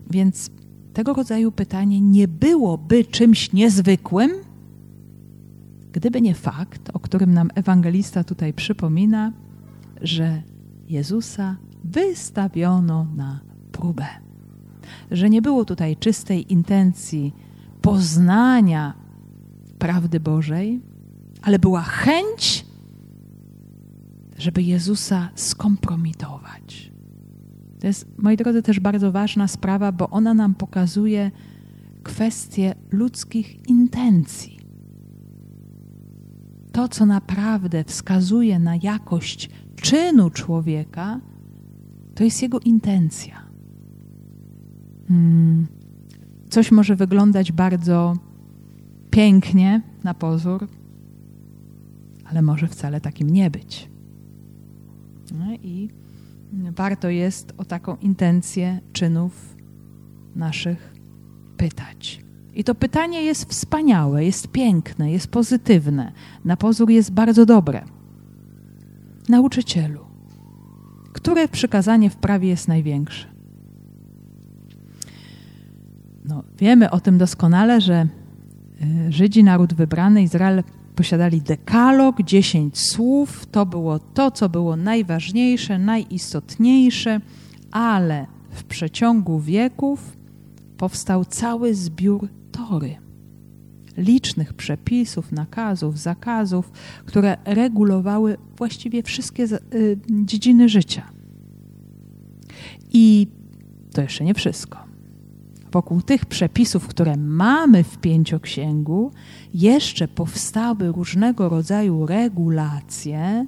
Więc 0.09 0.49
tego 0.93 1.13
rodzaju 1.13 1.51
pytanie 1.51 2.01
nie 2.01 2.27
byłoby 2.27 3.05
czymś 3.05 3.53
niezwykłym, 3.53 4.31
gdyby 5.91 6.21
nie 6.21 6.35
fakt, 6.35 6.89
o 6.93 6.99
którym 6.99 7.33
nam 7.33 7.49
ewangelista 7.55 8.23
tutaj 8.23 8.53
przypomina, 8.53 9.31
że 10.01 10.41
Jezusa 10.89 11.57
wystawiono 11.83 13.07
na 13.15 13.39
próbę. 13.71 14.05
Że 15.11 15.29
nie 15.29 15.41
było 15.41 15.65
tutaj 15.65 15.97
czystej 15.97 16.53
intencji 16.53 17.33
poznania 17.83 18.93
prawdy 19.79 20.19
Bożej, 20.19 20.81
ale 21.41 21.59
była 21.59 21.81
chęć, 21.81 22.65
żeby 24.37 24.63
Jezusa 24.63 25.29
skompromitować. 25.35 26.91
To 27.79 27.87
jest, 27.87 28.05
moi 28.17 28.37
drodzy, 28.37 28.61
też 28.61 28.79
bardzo 28.79 29.11
ważna 29.11 29.47
sprawa, 29.47 29.91
bo 29.91 30.09
ona 30.09 30.33
nam 30.33 30.55
pokazuje 30.55 31.31
kwestię 32.03 32.75
ludzkich 32.91 33.69
intencji. 33.69 34.59
To, 36.71 36.87
co 36.87 37.05
naprawdę 37.05 37.83
wskazuje 37.83 38.59
na 38.59 38.75
jakość 38.75 39.49
czynu 39.75 40.29
człowieka, 40.29 41.19
to 42.15 42.23
jest 42.23 42.41
jego 42.41 42.59
intencja. 42.59 43.43
Hmm 45.07 45.82
coś 46.53 46.71
może 46.71 46.95
wyglądać 46.95 47.51
bardzo 47.51 48.13
pięknie 49.09 49.81
na 50.03 50.13
pozór, 50.13 50.67
ale 52.25 52.41
może 52.41 52.67
wcale 52.67 53.01
takim 53.01 53.29
nie 53.29 53.51
być. 53.51 53.89
No 55.31 55.53
I 55.53 55.89
warto 56.75 57.09
jest 57.09 57.53
o 57.57 57.65
taką 57.65 57.95
intencję 57.95 58.79
czynów 58.91 59.55
naszych 60.35 60.93
pytać. 61.57 62.23
I 62.53 62.63
to 62.63 62.75
pytanie 62.75 63.21
jest 63.23 63.49
wspaniałe, 63.49 64.25
jest 64.25 64.47
piękne, 64.47 65.11
jest 65.11 65.27
pozytywne. 65.27 66.11
Na 66.45 66.57
pozór 66.57 66.89
jest 66.89 67.11
bardzo 67.11 67.45
dobre. 67.45 67.85
Nauczycielu, 69.29 70.05
które 71.13 71.47
przykazanie 71.47 72.09
w 72.09 72.15
prawie 72.15 72.49
jest 72.49 72.67
największe? 72.67 73.32
No, 76.25 76.43
wiemy 76.57 76.91
o 76.91 76.99
tym 76.99 77.17
doskonale, 77.17 77.81
że 77.81 78.07
y, 79.07 79.11
Żydzi, 79.11 79.43
naród 79.43 79.73
wybrany, 79.73 80.23
Izrael 80.23 80.63
posiadali 80.95 81.41
dekalog, 81.41 82.23
dziesięć 82.23 82.79
słów. 82.79 83.45
To 83.45 83.65
było 83.65 83.99
to, 83.99 84.31
co 84.31 84.49
było 84.49 84.75
najważniejsze, 84.75 85.79
najistotniejsze, 85.79 87.21
ale 87.71 88.25
w 88.49 88.63
przeciągu 88.63 89.39
wieków 89.39 90.17
powstał 90.77 91.25
cały 91.25 91.75
zbiór 91.75 92.29
tory. 92.51 92.95
Licznych 93.97 94.53
przepisów, 94.53 95.31
nakazów, 95.31 95.99
zakazów, 95.99 96.71
które 97.05 97.37
regulowały 97.45 98.37
właściwie 98.57 99.03
wszystkie 99.03 99.43
y, 99.43 99.99
dziedziny 100.09 100.69
życia. 100.69 101.09
I 102.93 103.27
to 103.93 104.01
jeszcze 104.01 104.23
nie 104.23 104.33
wszystko 104.33 104.82
wokół 105.73 106.01
tych 106.01 106.25
przepisów, 106.25 106.87
które 106.87 107.17
mamy 107.17 107.83
w 107.83 107.97
pięcioksięgu, 107.97 109.11
jeszcze 109.53 110.07
powstały 110.07 110.91
różnego 110.91 111.49
rodzaju 111.49 112.05
regulacje, 112.05 113.45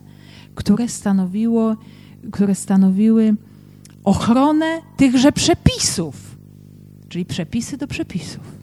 które, 0.55 0.87
stanowiło, 0.87 1.75
które 2.31 2.55
stanowiły 2.55 3.35
ochronę 4.03 4.81
tychże 4.97 5.31
przepisów, 5.31 6.37
czyli 7.09 7.25
przepisy 7.25 7.77
do 7.77 7.87
przepisów. 7.87 8.55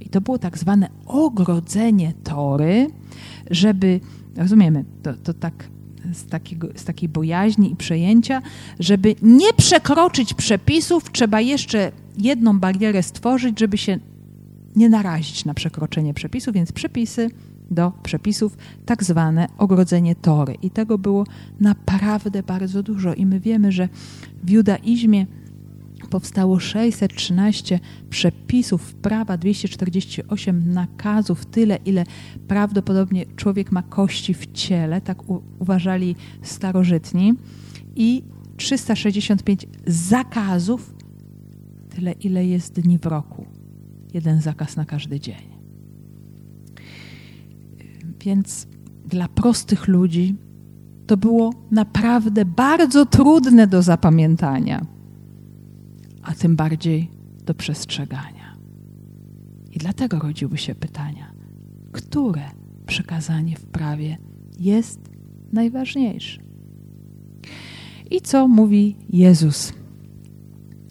I 0.00 0.08
to 0.08 0.20
było 0.20 0.38
tak 0.38 0.58
zwane 0.58 0.88
ogrodzenie 1.06 2.12
tory, 2.24 2.86
żeby, 3.50 4.00
rozumiemy, 4.36 4.84
to, 5.02 5.14
to 5.14 5.34
tak 5.34 5.68
z, 6.12 6.26
takiego, 6.26 6.68
z 6.74 6.84
takiej 6.84 7.08
bojaźni 7.08 7.72
i 7.72 7.76
przejęcia, 7.76 8.42
żeby 8.80 9.14
nie 9.22 9.52
przekroczyć 9.52 10.34
przepisów, 10.34 11.12
trzeba 11.12 11.40
jeszcze 11.40 11.92
jedną 12.18 12.60
barierę 12.60 13.02
stworzyć, 13.02 13.60
żeby 13.60 13.78
się 13.78 13.98
nie 14.76 14.88
narazić 14.88 15.44
na 15.44 15.54
przekroczenie 15.54 16.14
przepisów, 16.14 16.54
więc 16.54 16.72
przepisy 16.72 17.30
do 17.70 17.92
przepisów, 18.02 18.56
tak 18.86 19.04
zwane 19.04 19.48
ogrodzenie 19.58 20.14
tory. 20.14 20.54
I 20.62 20.70
tego 20.70 20.98
było 20.98 21.24
naprawdę 21.60 22.42
bardzo 22.42 22.82
dużo. 22.82 23.14
I 23.14 23.26
my 23.26 23.40
wiemy, 23.40 23.72
że 23.72 23.88
w 24.44 24.50
judaizmie 24.50 25.26
powstało 26.10 26.60
613 26.60 27.80
przepisów 28.10 28.94
prawa, 28.94 29.36
248 29.36 30.72
nakazów, 30.72 31.46
tyle 31.46 31.76
ile 31.84 32.04
prawdopodobnie 32.48 33.26
człowiek 33.36 33.72
ma 33.72 33.82
kości 33.82 34.34
w 34.34 34.52
ciele, 34.52 35.00
tak 35.00 35.30
u- 35.30 35.42
uważali 35.58 36.16
starożytni, 36.42 37.34
i 37.96 38.22
365 38.56 39.66
zakazów, 39.86 40.94
tyle 41.98 42.12
ile 42.12 42.46
jest 42.46 42.80
dni 42.80 42.98
w 42.98 43.06
roku. 43.06 43.46
Jeden 44.14 44.40
zakaz 44.40 44.76
na 44.76 44.84
każdy 44.84 45.20
dzień. 45.20 45.58
Więc 48.24 48.66
dla 49.06 49.28
prostych 49.28 49.88
ludzi 49.88 50.36
to 51.06 51.16
było 51.16 51.52
naprawdę 51.70 52.44
bardzo 52.44 53.06
trudne 53.06 53.66
do 53.66 53.82
zapamiętania 53.82 54.86
a 56.22 56.34
tym 56.34 56.56
bardziej 56.56 57.10
do 57.46 57.54
przestrzegania. 57.54 58.56
I 59.72 59.78
dlatego 59.78 60.18
rodziły 60.18 60.58
się 60.58 60.74
pytania, 60.74 61.32
które 61.92 62.50
przekazanie 62.86 63.56
w 63.56 63.66
prawie 63.66 64.18
jest 64.58 65.00
najważniejsze. 65.52 66.40
I 68.10 68.20
co 68.20 68.48
mówi 68.48 68.96
Jezus? 69.10 69.77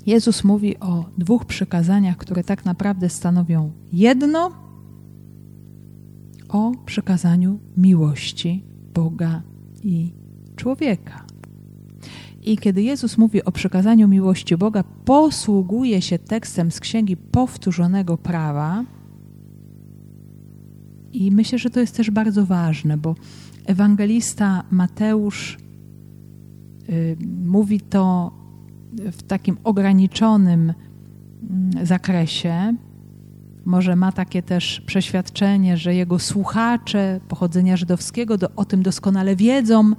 Jezus 0.08 0.44
mówi 0.44 0.80
o 0.80 1.06
dwóch 1.18 1.46
przykazaniach, 1.46 2.18
które 2.18 2.44
tak 2.44 2.66
naprawdę 2.66 3.10
stanowią 3.10 3.72
jedno 3.94 4.52
o 6.50 6.72
przekazaniu 6.86 7.60
miłości 7.78 8.64
Boga 8.94 9.42
i 9.84 10.14
człowieka. 10.56 11.26
I 12.44 12.58
kiedy 12.58 12.84
Jezus 12.84 13.18
mówi 13.18 13.44
o 13.44 13.52
przekazaniu 13.52 14.08
miłości 14.08 14.58
Boga, 14.58 14.84
posługuje 14.84 16.02
się 16.02 16.20
tekstem 16.20 16.72
z 16.72 16.80
Księgi 16.80 17.18
Powtórzonego 17.18 18.18
Prawa. 18.18 18.84
I 21.14 21.32
myślę, 21.32 21.60
że 21.60 21.70
to 21.70 21.80
jest 21.80 21.96
też 21.98 22.12
bardzo 22.12 22.46
ważne, 22.46 22.98
bo 22.98 23.16
ewangelista 23.66 24.64
Mateusz 24.72 25.58
y, 26.90 27.18
mówi 27.46 27.82
to 27.82 28.32
w 29.12 29.24
takim 29.24 29.58
ograniczonym 29.64 30.74
y, 31.82 31.86
zakresie. 31.86 32.76
Może 33.66 33.96
ma 33.96 34.12
takie 34.12 34.44
też 34.44 34.82
przeświadczenie, 34.86 35.78
że 35.78 35.96
jego 35.96 36.20
słuchacze 36.20 37.20
pochodzenia 37.28 37.78
żydowskiego 37.78 38.38
do, 38.38 38.50
o 38.56 38.66
tym 38.66 38.84
doskonale 38.84 39.36
wiedzą. 39.36 39.92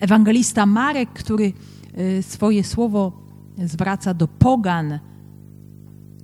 Ewangelista 0.00 0.66
Marek, 0.66 1.08
który 1.12 1.52
Y, 1.98 2.22
swoje 2.22 2.64
słowo 2.64 3.12
zwraca 3.58 4.14
do 4.14 4.28
pogan, 4.28 4.98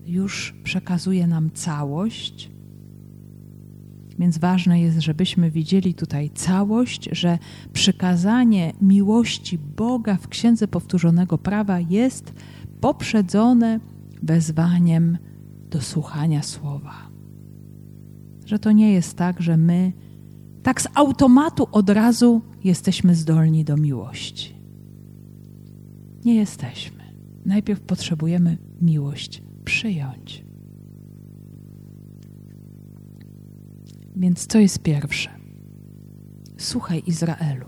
już 0.07 0.55
przekazuje 0.65 1.27
nam 1.27 1.51
całość. 1.51 2.51
Więc 4.19 4.39
ważne 4.39 4.81
jest, 4.81 5.01
żebyśmy 5.01 5.51
widzieli 5.51 5.95
tutaj 5.95 6.31
całość, 6.31 7.09
że 7.13 7.39
przykazanie 7.73 8.73
miłości 8.81 9.59
Boga 9.59 10.17
w 10.17 10.29
Księdze 10.29 10.69
Powtórzonego 10.69 11.39
Prawa 11.39 11.81
jest 11.81 12.35
poprzedzone 12.81 13.81
wezwaniem 14.23 15.19
do 15.71 15.81
słuchania 15.81 16.43
słowa. 16.43 17.11
Że 18.45 18.59
to 18.59 18.73
nie 18.73 18.93
jest 18.93 19.17
tak, 19.17 19.43
że 19.43 19.57
my 19.57 19.93
tak 20.63 20.83
z 20.83 20.89
automatu 20.95 21.69
od 21.73 21.91
razu 21.91 22.43
jesteśmy 22.65 23.15
zdolni 23.15 23.65
do 23.65 23.77
miłości. 23.77 24.55
Nie 26.25 26.35
jesteśmy. 26.35 26.99
Najpierw 27.47 27.81
potrzebujemy 27.81 28.59
miłość 28.81 29.43
przyjąć. 29.65 30.48
Więc 34.19 34.47
co 34.47 34.59
jest 34.59 34.79
pierwsze? 34.79 35.31
Słuchaj 36.57 37.03
Izraelu. 37.07 37.67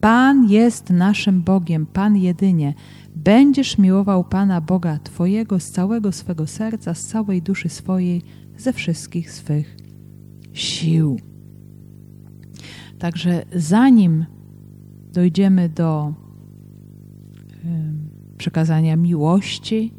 Pan 0.00 0.48
jest 0.48 0.90
naszym 0.90 1.42
Bogiem, 1.42 1.86
Pan 1.86 2.16
jedynie. 2.16 2.74
Będziesz 3.16 3.78
miłował 3.78 4.24
Pana 4.24 4.60
Boga 4.60 4.98
Twojego 4.98 5.60
z 5.60 5.70
całego 5.70 6.12
swego 6.12 6.46
serca, 6.46 6.94
z 6.94 7.06
całej 7.06 7.42
duszy 7.42 7.68
swojej, 7.68 8.22
ze 8.56 8.72
wszystkich 8.72 9.32
swych 9.32 9.76
sił. 10.52 11.20
Także 12.98 13.44
zanim 13.54 14.26
dojdziemy 15.12 15.68
do 15.68 16.14
przekazania 18.38 18.96
miłości, 18.96 19.92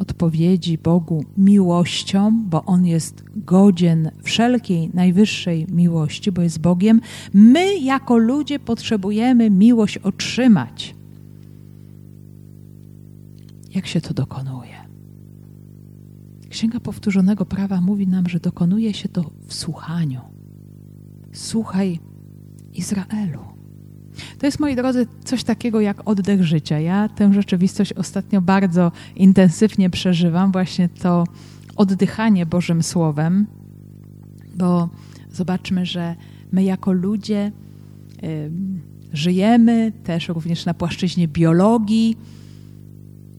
odpowiedzi 0.00 0.78
Bogu 0.78 1.24
miłością, 1.36 2.42
bo 2.46 2.64
On 2.64 2.86
jest 2.86 3.24
godzien 3.36 4.10
wszelkiej 4.22 4.90
najwyższej 4.94 5.66
miłości, 5.72 6.32
bo 6.32 6.42
jest 6.42 6.60
Bogiem, 6.60 7.00
my 7.34 7.78
jako 7.78 8.16
ludzie 8.16 8.58
potrzebujemy 8.58 9.50
miłość 9.50 9.98
otrzymać. 9.98 10.94
Jak 13.74 13.86
się 13.86 14.00
to 14.00 14.14
dokonuje? 14.14 14.74
Księga 16.50 16.80
Powtórzonego 16.80 17.46
Prawa 17.46 17.80
mówi 17.80 18.06
nam, 18.06 18.28
że 18.28 18.40
dokonuje 18.40 18.94
się 18.94 19.08
to 19.08 19.30
w 19.46 19.54
słuchaniu. 19.54 20.20
Słuchaj 21.32 21.98
Izraelu. 22.74 23.59
To 24.40 24.46
jest, 24.46 24.60
moi 24.60 24.76
drodzy, 24.76 25.06
coś 25.24 25.44
takiego 25.44 25.80
jak 25.80 26.08
oddech 26.08 26.44
życia. 26.44 26.78
Ja 26.78 27.08
tę 27.08 27.34
rzeczywistość 27.34 27.92
ostatnio 27.92 28.40
bardzo 28.40 28.92
intensywnie 29.16 29.90
przeżywam, 29.90 30.52
właśnie 30.52 30.88
to 30.88 31.24
oddychanie 31.76 32.46
Bożym 32.46 32.82
Słowem, 32.82 33.46
bo 34.54 34.88
zobaczmy, 35.32 35.86
że 35.86 36.16
my 36.52 36.64
jako 36.64 36.92
ludzie 36.92 37.52
y, 38.22 38.50
żyjemy 39.12 39.92
też 40.04 40.28
również 40.28 40.66
na 40.66 40.74
płaszczyźnie 40.74 41.28
biologii 41.28 42.16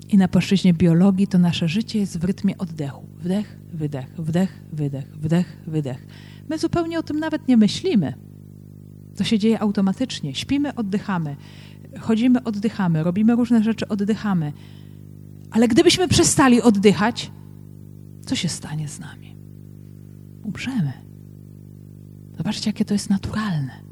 i 0.10 0.18
na 0.18 0.28
płaszczyźnie 0.28 0.74
biologii 0.74 1.28
to 1.28 1.38
nasze 1.38 1.68
życie 1.68 2.00
jest 2.00 2.20
w 2.20 2.24
rytmie 2.24 2.58
oddechu. 2.58 3.06
Wdech, 3.20 3.60
wydech, 3.74 4.08
wdech, 4.18 4.64
wydech, 4.74 5.06
wdech, 5.18 5.58
wydech. 5.68 6.08
My 6.50 6.58
zupełnie 6.58 7.00
o 7.00 7.04
tym 7.04 7.20
nawet 7.20 7.48
nie 7.48 7.58
myślimy. 7.58 8.14
To 9.22 9.26
się 9.26 9.40
dzieje 9.40 9.60
automatycznie. 9.60 10.36
Śpimy, 10.36 10.76
oddychamy. 10.76 11.36
Chodzimy, 12.00 12.44
oddychamy. 12.44 13.04
Robimy 13.04 13.36
różne 13.36 13.64
rzeczy, 13.64 13.88
oddychamy. 13.88 14.54
Ale 15.52 15.68
gdybyśmy 15.68 16.08
przestali 16.08 16.62
oddychać, 16.62 17.32
co 18.26 18.36
się 18.36 18.50
stanie 18.50 18.88
z 18.88 19.00
nami? 19.00 19.36
Umrzemy. 20.44 20.94
Zobaczcie, 22.38 22.70
jakie 22.70 22.86
to 22.86 22.94
jest 22.94 23.10
naturalne. 23.10 23.84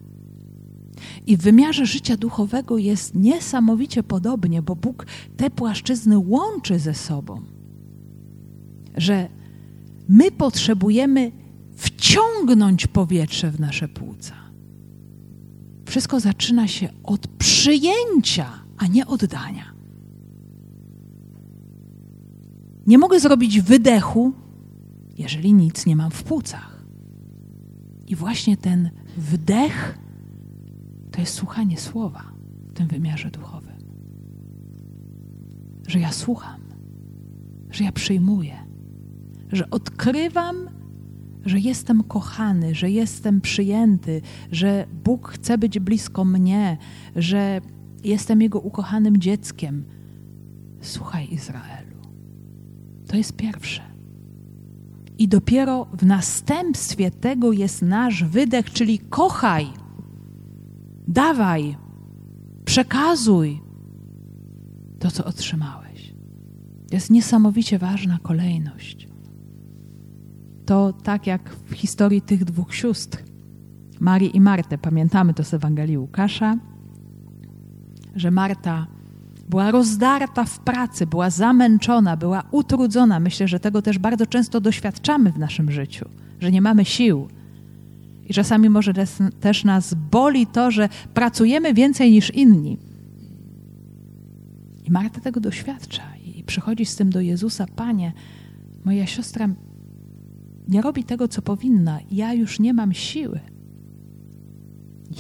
I 1.28 1.38
w 1.38 1.42
wymiarze 1.42 1.86
życia 1.86 2.18
duchowego 2.18 2.78
jest 2.78 3.16
niesamowicie 3.16 4.04
podobnie, 4.04 4.62
bo 4.62 4.76
Bóg 4.76 5.06
te 5.38 5.50
płaszczyzny 5.50 6.18
łączy 6.18 6.80
ze 6.80 6.94
sobą. 6.94 7.42
Że 8.98 9.30
my 10.08 10.32
potrzebujemy 10.32 11.32
wciągnąć 11.76 12.88
powietrze 12.88 13.52
w 13.52 13.60
nasze 13.60 13.88
płuca. 13.88 14.39
Wszystko 15.90 16.20
zaczyna 16.20 16.68
się 16.68 16.90
od 17.04 17.28
przyjęcia, 17.28 18.50
a 18.78 18.88
nie 18.88 19.08
oddania. 19.08 19.74
Nie 22.88 22.98
mogę 22.98 23.20
zrobić 23.20 23.62
wydechu, 23.62 24.34
jeżeli 25.18 25.54
nic 25.54 25.86
nie 25.86 25.96
mam 25.96 26.12
w 26.12 26.24
płucach. 26.24 26.84
I 28.08 28.16
właśnie 28.16 28.58
ten 28.58 28.90
wdech 29.18 29.98
to 31.12 31.22
jest 31.22 31.34
słuchanie 31.34 31.78
słowa 31.78 32.32
w 32.70 32.74
tym 32.74 32.88
wymiarze 32.88 33.32
duchowym. 33.32 33.78
Że 35.88 36.00
ja 36.00 36.12
słucham. 36.12 36.62
że 37.72 37.84
ja 37.84 37.92
przyjmuję, 37.92 38.58
że 39.52 39.70
odkrywam, 39.70 40.70
że 41.46 41.60
jestem 41.60 42.04
kochany, 42.04 42.76
że 42.76 42.92
jestem 42.92 43.42
przyjęty, 43.42 44.22
że 44.52 44.86
Bóg 45.04 45.28
chce 45.28 45.58
być 45.58 45.80
blisko 45.80 46.26
mnie, 46.26 46.78
że 47.16 47.62
jestem 48.04 48.42
Jego 48.42 48.60
ukochanym 48.60 49.18
dzieckiem. 49.18 49.84
Słuchaj, 50.82 51.34
Izraelu, 51.34 51.98
to 53.08 53.18
jest 53.18 53.36
pierwsze. 53.36 53.82
I 55.18 55.28
dopiero 55.28 55.86
w 55.94 56.06
następstwie 56.06 57.12
tego 57.12 57.52
jest 57.52 57.82
nasz 57.82 58.24
wydech, 58.24 58.72
czyli 58.72 59.00
kochaj, 59.00 59.68
dawaj, 61.08 61.78
przekazuj 62.66 63.62
to, 65.00 65.12
co 65.12 65.26
otrzymałeś. 65.26 66.14
To 66.90 66.96
jest 66.96 67.10
niesamowicie 67.10 67.80
ważna 67.80 68.20
kolejność. 68.24 69.08
To 70.70 70.94
tak 70.94 71.28
jak 71.28 71.50
w 71.50 71.74
historii 71.74 72.22
tych 72.22 72.46
dwóch 72.46 72.76
sióstr, 72.76 73.24
Marii 74.00 74.38
i 74.38 74.42
Martę, 74.42 74.78
pamiętamy 74.78 75.34
to 75.34 75.44
z 75.44 75.54
Ewangelii 75.54 75.98
Łukasza, 75.98 76.58
że 78.16 78.32
Marta 78.32 78.88
była 79.50 79.72
rozdarta 79.72 80.46
w 80.46 80.60
pracy, 80.60 81.08
była 81.08 81.30
zamęczona, 81.30 82.18
była 82.18 82.44
utrudzona. 82.52 83.20
Myślę, 83.20 83.48
że 83.48 83.60
tego 83.60 83.82
też 83.82 84.00
bardzo 84.00 84.26
często 84.26 84.62
doświadczamy 84.62 85.32
w 85.32 85.40
naszym 85.40 85.72
życiu, 85.72 86.06
że 86.40 86.52
nie 86.52 86.62
mamy 86.62 86.86
sił. 86.86 87.28
I 88.28 88.34
czasami 88.34 88.70
może 88.70 88.94
też 89.40 89.64
nas 89.64 89.94
boli 89.94 90.48
to, 90.48 90.72
że 90.72 90.90
pracujemy 91.14 91.74
więcej 91.74 92.12
niż 92.12 92.34
inni. 92.36 92.78
I 94.86 94.92
Marta 94.92 95.22
tego 95.22 95.40
doświadcza 95.40 96.04
i 96.26 96.44
przychodzi 96.44 96.86
z 96.86 96.96
tym 96.96 97.10
do 97.10 97.22
Jezusa: 97.22 97.66
Panie, 97.76 98.14
moja 98.86 99.08
siostra 99.08 99.50
nie 100.70 100.82
robi 100.82 101.04
tego, 101.04 101.28
co 101.28 101.42
powinna, 101.42 102.00
ja 102.12 102.34
już 102.34 102.60
nie 102.60 102.74
mam 102.74 102.94
siły. 102.94 103.40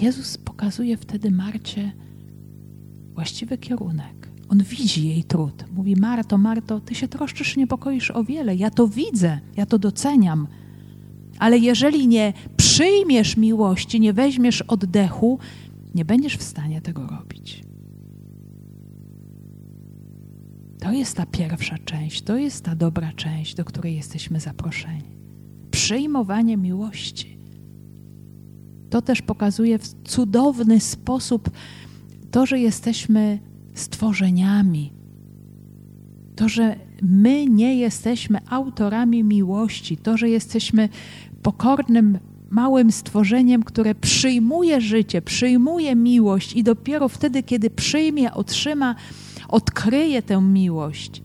Jezus 0.01 0.38
pokazuje 0.38 0.97
wtedy 0.97 1.31
Marcie 1.31 1.91
właściwy 3.13 3.57
kierunek. 3.57 4.29
On 4.49 4.63
widzi 4.63 5.07
jej 5.07 5.23
trud. 5.23 5.65
Mówi: 5.71 5.95
Marto, 5.95 6.38
Marto, 6.38 6.79
ty 6.79 6.95
się 6.95 7.07
troszczysz, 7.07 7.57
niepokoisz 7.57 8.12
o 8.12 8.23
wiele. 8.23 8.55
Ja 8.55 8.69
to 8.69 8.88
widzę, 8.88 9.39
ja 9.57 9.65
to 9.65 9.79
doceniam. 9.79 10.47
Ale 11.39 11.57
jeżeli 11.57 12.07
nie 12.07 12.33
przyjmiesz 12.57 13.38
miłości, 13.38 13.99
nie 13.99 14.13
weźmiesz 14.13 14.62
oddechu, 14.62 15.39
nie 15.95 16.05
będziesz 16.05 16.38
w 16.38 16.43
stanie 16.43 16.81
tego 16.81 17.07
robić. 17.07 17.63
To 20.79 20.91
jest 20.91 21.17
ta 21.17 21.25
pierwsza 21.25 21.77
część, 21.85 22.21
to 22.21 22.38
jest 22.38 22.63
ta 22.63 22.75
dobra 22.75 23.13
część, 23.13 23.55
do 23.55 23.65
której 23.65 23.95
jesteśmy 23.95 24.39
zaproszeni. 24.39 25.18
Przyjmowanie 25.71 26.58
miłości. 26.58 27.38
To 28.89 29.01
też 29.01 29.21
pokazuje 29.21 29.79
w 29.79 29.88
cudowny 30.03 30.79
sposób 30.79 31.49
to, 32.32 32.45
że 32.45 32.60
jesteśmy 32.60 33.39
stworzeniami, 33.73 34.93
to, 36.36 36.49
że 36.49 36.75
my 37.01 37.45
nie 37.45 37.75
jesteśmy 37.75 38.39
autorami 38.49 39.23
miłości, 39.23 39.97
to, 39.97 40.17
że 40.17 40.29
jesteśmy 40.29 40.89
pokornym, 41.41 42.19
małym 42.49 42.91
stworzeniem, 42.91 43.63
które 43.63 43.95
przyjmuje 43.95 44.82
życie, 44.82 45.21
przyjmuje 45.21 45.95
miłość 45.95 46.53
i 46.53 46.63
dopiero 46.63 47.10
wtedy, 47.10 47.43
kiedy 47.43 47.69
przyjmie, 47.69 48.34
otrzyma, 48.34 48.95
odkryje 49.47 50.21
tę 50.21 50.41
miłość, 50.41 51.23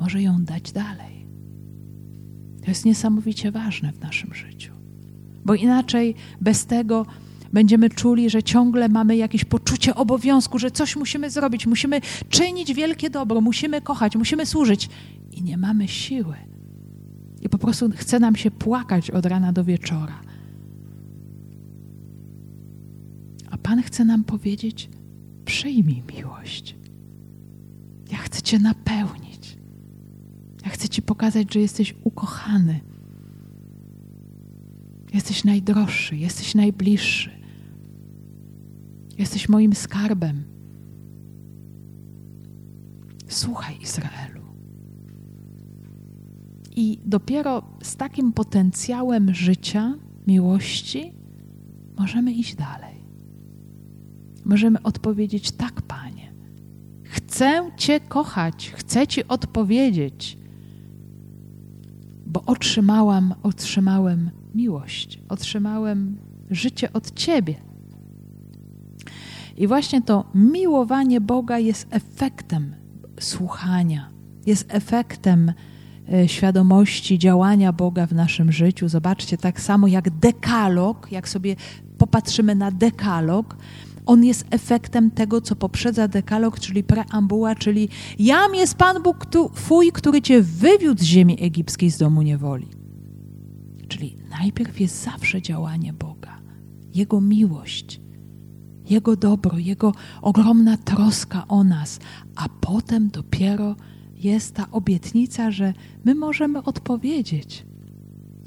może 0.00 0.22
ją 0.22 0.44
dać 0.44 0.72
dalej. 0.72 1.05
To 2.66 2.70
jest 2.70 2.84
niesamowicie 2.84 3.50
ważne 3.50 3.92
w 3.92 4.00
naszym 4.00 4.34
życiu, 4.34 4.72
bo 5.44 5.54
inaczej 5.54 6.14
bez 6.40 6.66
tego 6.66 7.06
będziemy 7.52 7.90
czuli, 7.90 8.30
że 8.30 8.42
ciągle 8.42 8.88
mamy 8.88 9.16
jakieś 9.16 9.44
poczucie 9.44 9.94
obowiązku, 9.94 10.58
że 10.58 10.70
coś 10.70 10.96
musimy 10.96 11.30
zrobić, 11.30 11.66
musimy 11.66 12.00
czynić 12.28 12.74
wielkie 12.74 13.10
dobro, 13.10 13.40
musimy 13.40 13.80
kochać, 13.80 14.16
musimy 14.16 14.46
służyć 14.46 14.88
i 15.32 15.42
nie 15.42 15.56
mamy 15.56 15.88
siły. 15.88 16.34
I 17.42 17.48
po 17.48 17.58
prostu 17.58 17.90
chce 17.96 18.18
nam 18.20 18.36
się 18.36 18.50
płakać 18.50 19.10
od 19.10 19.26
rana 19.26 19.52
do 19.52 19.64
wieczora. 19.64 20.20
A 23.50 23.58
Pan 23.58 23.82
chce 23.82 24.04
nam 24.04 24.24
powiedzieć: 24.24 24.90
przyjmij 25.44 26.02
miłość. 26.16 26.76
Ja 28.12 28.18
chcę 28.18 28.42
Cię 28.42 28.58
napełnić. 28.58 29.25
Chcę 30.76 30.88
Ci 30.88 31.02
pokazać, 31.02 31.54
że 31.54 31.60
jesteś 31.60 31.94
ukochany. 32.04 32.80
Jesteś 35.14 35.44
najdroższy, 35.44 36.16
jesteś 36.16 36.54
najbliższy. 36.54 37.30
Jesteś 39.18 39.48
moim 39.48 39.74
skarbem. 39.74 40.44
Słuchaj, 43.28 43.78
Izraelu. 43.82 44.42
I 46.76 46.98
dopiero 47.04 47.62
z 47.82 47.96
takim 47.96 48.32
potencjałem 48.32 49.34
życia, 49.34 49.94
miłości, 50.26 51.12
możemy 51.98 52.32
iść 52.32 52.54
dalej. 52.54 52.96
Możemy 54.44 54.82
odpowiedzieć: 54.82 55.52
Tak, 55.52 55.82
Panie. 55.82 56.32
Chcę 57.02 57.70
Cię 57.76 58.00
kochać, 58.00 58.72
chcę 58.76 59.06
Ci 59.06 59.28
odpowiedzieć, 59.28 60.45
bo 62.36 62.42
otrzymałam, 62.46 63.34
otrzymałem 63.42 64.30
miłość, 64.54 65.18
otrzymałem 65.28 66.18
życie 66.50 66.92
od 66.92 67.14
Ciebie. 67.14 67.54
I 69.56 69.66
właśnie 69.66 70.02
to 70.02 70.24
miłowanie 70.34 71.20
Boga 71.20 71.58
jest 71.58 71.86
efektem 71.90 72.74
słuchania, 73.20 74.10
jest 74.46 74.66
efektem 74.68 75.52
e, 76.12 76.28
świadomości 76.28 77.18
działania 77.18 77.72
Boga 77.72 78.06
w 78.06 78.12
naszym 78.12 78.52
życiu. 78.52 78.88
Zobaczcie, 78.88 79.38
tak 79.38 79.60
samo 79.60 79.86
jak 79.86 80.10
dekalog, 80.10 81.12
jak 81.12 81.28
sobie 81.28 81.56
popatrzymy 81.98 82.54
na 82.54 82.70
dekalog, 82.70 83.56
on 84.06 84.24
jest 84.24 84.46
efektem 84.50 85.10
tego, 85.10 85.40
co 85.40 85.56
poprzedza 85.56 86.08
dekalog, 86.08 86.60
czyli 86.60 86.84
preambuła, 86.84 87.54
czyli 87.54 87.88
jam 88.18 88.54
jest 88.54 88.74
Pan 88.74 89.02
Bóg 89.02 89.26
Twój, 89.54 89.92
który 89.92 90.22
Cię 90.22 90.42
wywiódł 90.42 91.00
z 91.02 91.04
ziemi 91.04 91.36
egipskiej, 91.40 91.90
z 91.90 91.98
domu 91.98 92.22
niewoli. 92.22 92.68
Czyli 93.88 94.16
najpierw 94.30 94.80
jest 94.80 95.04
zawsze 95.04 95.42
działanie 95.42 95.92
Boga, 95.92 96.38
Jego 96.94 97.20
miłość, 97.20 98.00
Jego 98.90 99.16
dobro, 99.16 99.58
Jego 99.58 99.92
ogromna 100.22 100.76
troska 100.76 101.44
o 101.48 101.64
nas, 101.64 102.00
a 102.36 102.48
potem 102.60 103.08
dopiero 103.08 103.76
jest 104.14 104.54
ta 104.54 104.70
obietnica, 104.70 105.50
że 105.50 105.74
my 106.04 106.14
możemy 106.14 106.62
odpowiedzieć. 106.62 107.66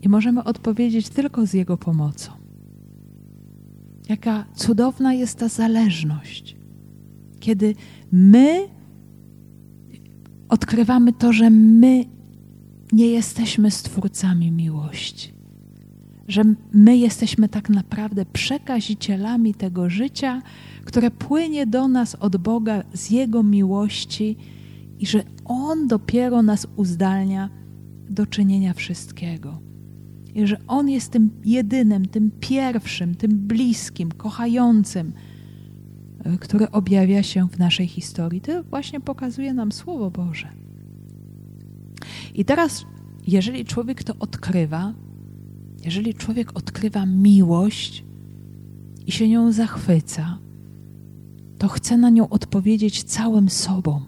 I 0.02 0.10
możemy 0.10 0.44
odpowiedzieć 0.44 1.10
tylko 1.10 1.46
z 1.46 1.54
Jego 1.54 1.78
pomocą. 1.78 2.39
Jaka 4.10 4.46
cudowna 4.56 5.14
jest 5.14 5.38
ta 5.38 5.48
zależność, 5.48 6.56
kiedy 7.40 7.76
my 8.12 8.68
odkrywamy 10.50 11.14
to, 11.14 11.34
że 11.34 11.50
my 11.50 12.06
nie 12.92 13.08
jesteśmy 13.08 13.72
stwórcami 13.72 14.52
miłości, 14.52 15.34
że 16.28 16.44
my 16.74 16.98
jesteśmy 16.98 17.50
tak 17.50 17.70
naprawdę 17.70 18.26
przekazicielami 18.26 19.54
tego 19.54 19.90
życia, 19.90 20.42
które 20.86 21.12
płynie 21.12 21.68
do 21.68 21.88
nas 21.88 22.16
od 22.16 22.38
Boga 22.38 22.84
z 22.94 23.10
Jego 23.10 23.44
miłości 23.44 24.38
i 25.00 25.08
że 25.08 25.24
On 25.46 25.88
dopiero 25.88 26.42
nas 26.42 26.68
uzdalnia 26.76 27.50
do 28.10 28.26
czynienia 28.26 28.74
wszystkiego. 28.74 29.69
I 30.36 30.48
że 30.48 30.58
On 30.68 30.90
jest 30.90 31.12
tym 31.12 31.30
jedynym, 31.46 32.06
tym 32.06 32.32
pierwszym, 32.40 33.16
tym 33.16 33.32
bliskim, 33.32 34.12
kochającym, 34.12 35.14
e, 36.24 36.38
który 36.38 36.72
objawia 36.72 37.24
się 37.24 37.50
w 37.50 37.60
naszej 37.60 37.88
historii. 37.88 38.42
To 38.42 38.64
właśnie 38.64 39.00
pokazuje 39.00 39.54
nam 39.54 39.72
Słowo 39.72 40.12
Boże. 40.12 40.48
I 42.36 42.46
teraz, 42.46 42.86
jeżeli 43.28 43.66
człowiek 43.66 44.04
to 44.04 44.14
odkrywa, 44.20 44.94
jeżeli 45.86 46.14
człowiek 46.14 46.58
odkrywa 46.58 47.06
miłość 47.06 48.04
i 49.08 49.12
się 49.12 49.30
nią 49.30 49.52
zachwyca, 49.52 50.40
to 51.58 51.68
chce 51.68 51.98
na 51.98 52.10
nią 52.10 52.30
odpowiedzieć 52.30 53.04
całym 53.04 53.50
sobą. 53.50 54.02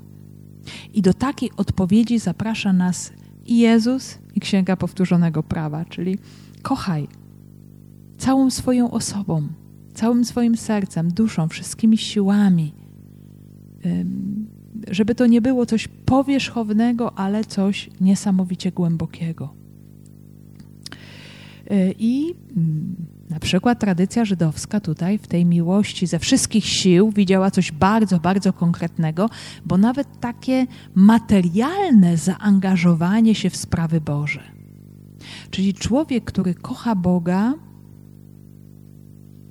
I 0.94 1.02
do 1.02 1.14
takiej 1.14 1.52
odpowiedzi 1.58 2.20
zaprasza 2.20 2.74
nas 2.74 3.12
i 3.46 3.58
Jezus, 3.58 4.18
i 4.36 4.40
Księga 4.40 4.76
Powtórzonego 4.76 5.44
Prawa, 5.44 5.86
czyli 5.86 6.18
kochaj 6.62 7.08
całą 8.18 8.50
swoją 8.50 8.92
osobą, 8.92 9.48
całym 9.94 10.26
swoim 10.26 10.58
sercem, 10.58 11.12
duszą, 11.12 11.48
wszystkimi 11.48 11.98
siłami. 11.98 12.74
żeby 14.92 15.16
to 15.16 15.28
nie 15.28 15.42
było 15.42 15.66
coś 15.66 15.88
powierzchownego, 15.88 17.18
ale 17.18 17.44
coś 17.44 17.90
niesamowicie 18.02 18.72
głębokiego. 18.72 19.54
Y, 21.72 21.96
I 22.00 22.34
mm, 22.58 22.96
na 23.32 23.40
przykład 23.40 23.80
tradycja 23.80 24.26
żydowska 24.26 24.80
tutaj 24.80 25.18
w 25.18 25.28
tej 25.28 25.46
miłości 25.46 26.08
ze 26.08 26.20
wszystkich 26.20 26.66
sił 26.66 27.12
widziała 27.12 27.52
coś 27.52 27.72
bardzo, 27.72 28.20
bardzo 28.20 28.54
konkretnego, 28.54 29.30
bo 29.66 29.78
nawet 29.78 30.20
takie 30.20 30.68
materialne 30.96 32.18
zaangażowanie 32.18 33.36
się 33.36 33.50
w 33.50 33.56
sprawy 33.56 34.02
Boże. 34.02 34.44
Czyli 35.50 35.74
człowiek, 35.74 36.24
który 36.24 36.54
kocha 36.56 36.96
Boga, 36.96 37.54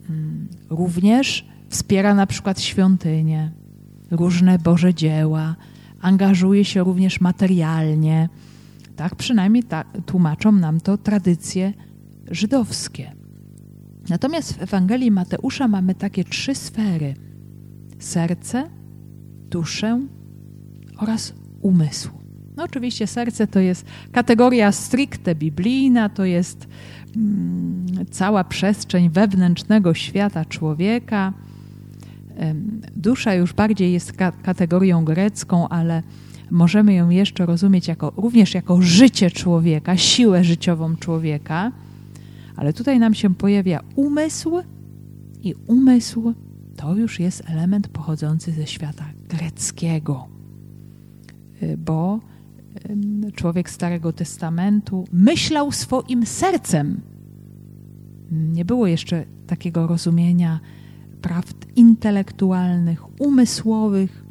mm, 0.08 0.48
również 0.70 1.48
wspiera 1.68 2.14
na 2.14 2.26
przykład 2.26 2.60
świątynię, 2.60 3.52
różne 4.10 4.58
Boże 4.58 4.94
dzieła, 4.94 5.56
angażuje 6.00 6.64
się 6.64 6.84
również 6.84 7.20
materialnie. 7.20 8.28
Tak 8.96 9.14
przynajmniej 9.14 9.64
tłumaczą 10.06 10.52
nam 10.52 10.80
to 10.80 10.98
tradycje 10.98 11.72
żydowskie. 12.30 13.19
Natomiast 14.10 14.52
w 14.52 14.62
Ewangelii 14.62 15.10
Mateusza 15.10 15.68
mamy 15.68 15.94
takie 15.94 16.24
trzy 16.24 16.54
sfery: 16.54 17.14
serce, 17.98 18.70
duszę 19.50 20.00
oraz 20.98 21.34
umysł. 21.62 22.10
No 22.56 22.62
oczywiście 22.62 23.06
serce 23.06 23.46
to 23.46 23.60
jest 23.60 23.86
kategoria 24.12 24.72
stricte 24.72 25.34
biblijna, 25.34 26.08
to 26.08 26.24
jest 26.24 26.68
mm, 27.16 28.06
cała 28.10 28.44
przestrzeń 28.44 29.10
wewnętrznego 29.10 29.94
świata 29.94 30.44
człowieka. 30.44 31.32
Dusza 32.96 33.34
już 33.34 33.52
bardziej 33.52 33.92
jest 33.92 34.12
ka 34.12 34.32
kategorią 34.32 35.04
grecką, 35.04 35.68
ale 35.68 36.02
możemy 36.50 36.94
ją 36.94 37.10
jeszcze 37.10 37.46
rozumieć 37.46 37.88
jako, 37.88 38.12
również 38.16 38.54
jako 38.54 38.82
życie 38.82 39.30
człowieka, 39.30 39.96
siłę 39.96 40.44
życiową 40.44 40.96
człowieka. 40.96 41.72
Ale 42.60 42.72
tutaj 42.72 42.98
nam 42.98 43.14
się 43.14 43.34
pojawia 43.34 43.80
umysł, 43.96 44.58
i 45.42 45.54
umysł 45.66 46.34
to 46.76 46.96
już 46.96 47.20
jest 47.20 47.42
element 47.46 47.88
pochodzący 47.88 48.52
ze 48.52 48.66
świata 48.66 49.04
greckiego, 49.28 50.28
y, 51.62 51.76
bo 51.76 52.20
człowiek 53.34 53.70
Starego 53.70 54.12
Testamentu 54.12 55.04
myślał 55.12 55.72
swoim 55.72 56.26
sercem. 56.26 57.00
Nie 58.30 58.64
było 58.64 58.86
jeszcze 58.86 59.24
takiego 59.46 59.86
rozumienia 59.86 60.60
prawd 61.22 61.66
intelektualnych, 61.76 63.20
umysłowych. 63.20 64.24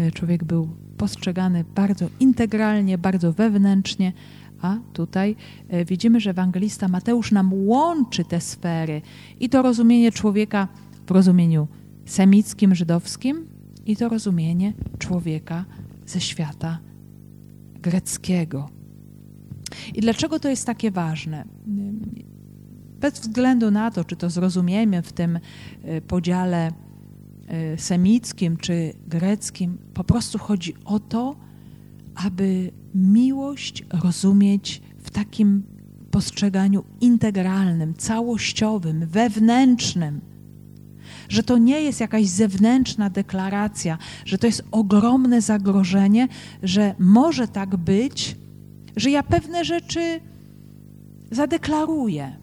Y, 0.00 0.12
człowiek 0.12 0.44
był 0.44 0.68
postrzegany 0.96 1.64
bardzo 1.74 2.06
integralnie, 2.20 2.98
bardzo 2.98 3.32
wewnętrznie, 3.32 4.12
a 4.62 4.78
tutaj 4.92 5.36
e, 5.68 5.84
widzimy, 5.84 6.20
że 6.20 6.30
ewangelista 6.30 6.88
Mateusz 6.88 7.32
nam 7.32 7.52
łączy 7.54 8.24
te 8.24 8.40
sfery 8.40 9.02
i 9.40 9.48
to 9.48 9.62
rozumienie 9.62 10.12
człowieka 10.12 10.68
w 11.06 11.10
rozumieniu 11.10 11.68
semickim, 12.04 12.74
żydowskim 12.74 13.46
i 13.86 13.96
to 13.96 14.08
rozumienie 14.08 14.72
człowieka 14.98 15.64
ze 16.06 16.20
świata 16.20 16.78
greckiego. 17.74 18.68
I 19.94 20.00
dlaczego 20.00 20.38
to 20.40 20.48
jest 20.48 20.66
takie 20.66 20.90
ważne? 20.90 21.44
Bez 23.00 23.20
względu 23.20 23.70
na 23.70 23.90
to, 23.90 24.04
czy 24.04 24.16
to 24.16 24.30
zrozumiemy 24.30 25.02
w 25.02 25.12
tym 25.12 25.38
e, 25.82 26.00
podziale 26.00 26.72
e, 27.46 27.78
semickim 27.78 28.56
czy 28.56 28.92
greckim, 29.06 29.78
po 29.94 30.04
prostu 30.04 30.38
chodzi 30.38 30.74
o 30.84 31.00
to, 31.00 31.36
aby 32.14 32.72
miłość 32.94 33.84
rozumieć 34.02 34.82
w 34.98 35.10
takim 35.10 35.62
postrzeganiu 36.10 36.84
integralnym, 37.00 37.94
całościowym, 37.94 39.06
wewnętrznym. 39.06 40.20
Że 41.28 41.42
to 41.42 41.58
nie 41.58 41.82
jest 41.82 42.00
jakaś 42.00 42.26
zewnętrzna 42.26 43.10
deklaracja, 43.10 43.98
że 44.24 44.38
to 44.38 44.46
jest 44.46 44.64
ogromne 44.70 45.40
zagrożenie, 45.40 46.28
że 46.62 46.94
może 46.98 47.48
tak 47.48 47.76
być, 47.76 48.36
że 48.96 49.10
ja 49.10 49.22
pewne 49.22 49.64
rzeczy 49.64 50.20
zadeklaruję, 51.30 52.36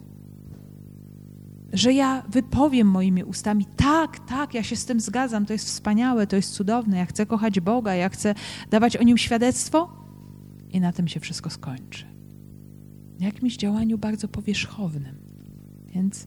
że 1.72 1.92
ja 1.92 2.22
wypowiem 2.28 2.86
moimi 2.86 3.24
ustami, 3.24 3.66
tak, 3.76 4.18
tak, 4.28 4.54
ja 4.54 4.62
się 4.62 4.76
z 4.76 4.84
tym 4.84 5.00
zgadzam, 5.00 5.46
to 5.46 5.52
jest 5.52 5.66
wspaniałe, 5.66 6.26
to 6.26 6.36
jest 6.36 6.54
cudowne, 6.54 6.98
ja 6.98 7.06
chcę 7.06 7.26
kochać 7.26 7.60
Boga, 7.60 7.94
ja 7.94 8.08
chcę 8.08 8.34
dawać 8.70 8.96
o 8.96 9.02
nim 9.02 9.18
świadectwo 9.18 9.99
i 10.72 10.80
na 10.80 10.92
tym 10.92 11.08
się 11.08 11.20
wszystko 11.20 11.50
skończy. 11.50 12.04
Jakimś 13.18 13.56
działaniu 13.56 13.98
bardzo 13.98 14.28
powierzchownym. 14.28 15.14
Więc 15.94 16.26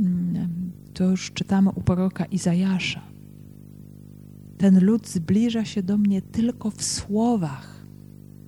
mm, 0.00 0.72
to 0.94 1.04
już 1.04 1.32
czytamy 1.32 1.70
u 1.70 1.80
proroka 1.80 2.24
Izajasza. 2.24 3.02
Ten 4.58 4.84
lud 4.84 5.08
zbliża 5.08 5.64
się 5.64 5.82
do 5.82 5.98
mnie 5.98 6.22
tylko 6.22 6.70
w 6.70 6.82
słowach 6.82 7.86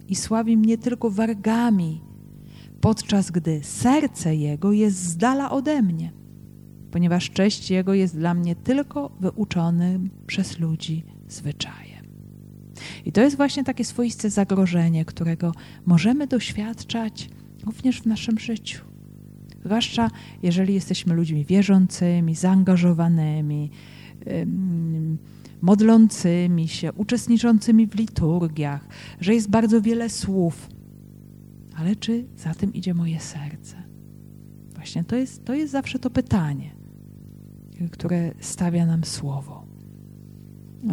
i 0.09 0.17
sławi 0.17 0.57
mnie 0.57 0.79
tylko 0.79 1.11
wargami, 1.11 2.01
podczas 2.81 3.31
gdy 3.31 3.61
serce 3.65 4.37
jego 4.37 4.73
jest 4.73 4.97
z 4.97 5.17
dala 5.17 5.51
ode 5.51 5.83
mnie 5.83 6.13
ponieważ 6.97 7.31
cześć 7.31 7.71
Jego 7.71 7.95
jest 7.95 8.17
dla 8.17 8.35
mnie 8.35 8.57
tylko 8.57 9.09
wyuczonym 9.21 10.11
przez 10.27 10.59
ludzi 10.59 11.05
zwyczajem. 11.29 11.86
I 13.05 13.13
to 13.13 13.21
jest 13.21 13.37
właśnie 13.37 13.65
takie 13.65 13.85
swoiste 13.85 14.31
zagrożenie, 14.31 15.05
którego 15.05 15.53
możemy 15.87 16.27
doświadczać 16.27 17.29
również 17.67 18.01
w 18.01 18.07
naszym 18.07 18.39
życiu. 18.39 18.85
Zwłaszcza 19.65 20.11
jeżeli 20.43 20.75
jesteśmy 20.75 21.15
ludźmi 21.15 21.45
wierzącymi, 21.45 22.35
zaangażowanymi, 22.35 23.71
modlącymi 25.63 26.69
się, 26.69 26.93
uczestniczącymi 26.93 27.87
w 27.87 27.95
liturgiach, 27.95 28.89
że 29.21 29.35
jest 29.35 29.51
bardzo 29.51 29.83
wiele 29.83 30.09
słów. 30.09 30.69
Ale 31.77 31.97
czy 31.97 32.25
za 32.37 32.55
tym 32.55 32.75
idzie 32.75 32.95
moje 32.95 33.21
serce? 33.21 33.77
Właśnie 34.75 35.05
to 35.05 35.17
jest, 35.17 35.45
to 35.45 35.55
jest 35.55 35.73
zawsze 35.73 35.99
to 35.99 36.11
pytanie 36.11 36.77
które 37.91 38.33
stawia 38.41 38.87
nam 38.87 39.05
słowo. 39.05 39.67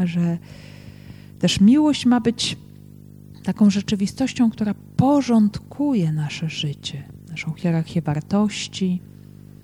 Że 0.04 0.38
też 1.44 1.62
miłość 1.62 2.06
ma 2.06 2.22
być 2.22 2.58
taką 3.44 3.70
rzeczywistością, 3.70 4.52
która 4.52 4.74
porządkuje 4.98 6.12
nasze 6.12 6.50
życie, 6.50 7.04
naszą 7.30 7.54
hierarchię 7.54 8.02
wartości 8.02 9.02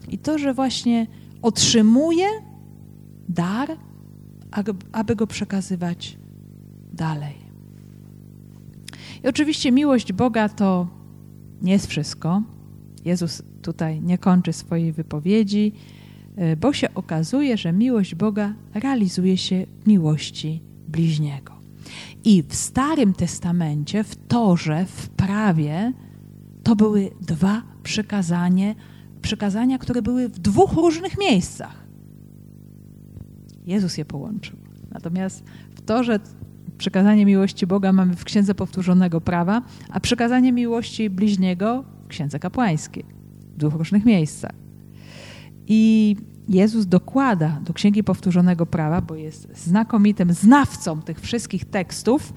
i 0.09 0.17
to, 0.17 0.37
że 0.37 0.53
właśnie 0.53 1.07
otrzymuje 1.41 2.27
dar, 3.29 3.77
aby 4.91 5.15
go 5.15 5.27
przekazywać 5.27 6.17
dalej. 6.93 7.35
I 9.23 9.27
oczywiście 9.27 9.71
miłość 9.71 10.13
Boga 10.13 10.49
to 10.49 10.87
nie 11.61 11.71
jest 11.71 11.87
wszystko. 11.87 12.41
Jezus 13.05 13.41
tutaj 13.61 14.01
nie 14.01 14.17
kończy 14.17 14.53
swojej 14.53 14.93
wypowiedzi 14.93 15.73
E, 16.39 16.55
bo 16.55 16.73
się 16.73 16.93
okazuje, 16.93 17.57
że 17.57 17.73
miłość 17.73 18.15
Boga 18.15 18.53
realizuje 18.73 19.37
się 19.37 19.65
w 19.83 19.87
miłości 19.87 20.61
bliźniego. 20.87 21.58
I 22.25 22.43
w 22.47 22.55
Starym 22.55 23.13
Testamencie, 23.13 24.03
w 24.03 24.15
Torze, 24.15 24.85
w 24.85 25.09
prawie, 25.09 25.93
to 26.63 26.75
były 26.75 27.11
dwa 27.21 27.63
przykazanie, 27.83 28.75
przykazania, 29.21 29.77
które 29.77 30.01
były 30.01 30.29
w 30.29 30.39
dwóch 30.39 30.73
różnych 30.73 31.17
miejscach. 31.17 31.83
Jezus 33.65 33.97
je 33.97 34.05
połączył. 34.05 34.57
Natomiast 34.91 35.43
w 35.75 35.81
Torze 35.81 36.19
przykazanie 36.77 37.25
miłości 37.25 37.67
Boga 37.67 37.93
mamy 37.93 38.15
w 38.15 38.23
Księdze 38.23 38.55
Powtórzonego 38.55 39.21
Prawa, 39.21 39.61
a 39.89 39.99
przykazanie 39.99 40.51
miłości 40.51 41.09
bliźniego 41.09 41.83
w 42.03 42.07
Księdze 42.07 42.39
Kapłańskiej. 42.39 43.05
W 43.53 43.57
dwóch 43.57 43.73
różnych 43.73 44.05
miejscach. 44.05 44.51
I 45.67 46.15
Jezus 46.49 46.85
dokłada 46.85 47.61
do 47.65 47.73
Księgi 47.73 48.03
Powtórzonego 48.03 48.65
Prawa, 48.65 49.01
bo 49.01 49.15
jest 49.15 49.57
znakomitym 49.57 50.33
znawcą 50.33 51.01
tych 51.01 51.21
wszystkich 51.21 51.65
tekstów, 51.65 52.33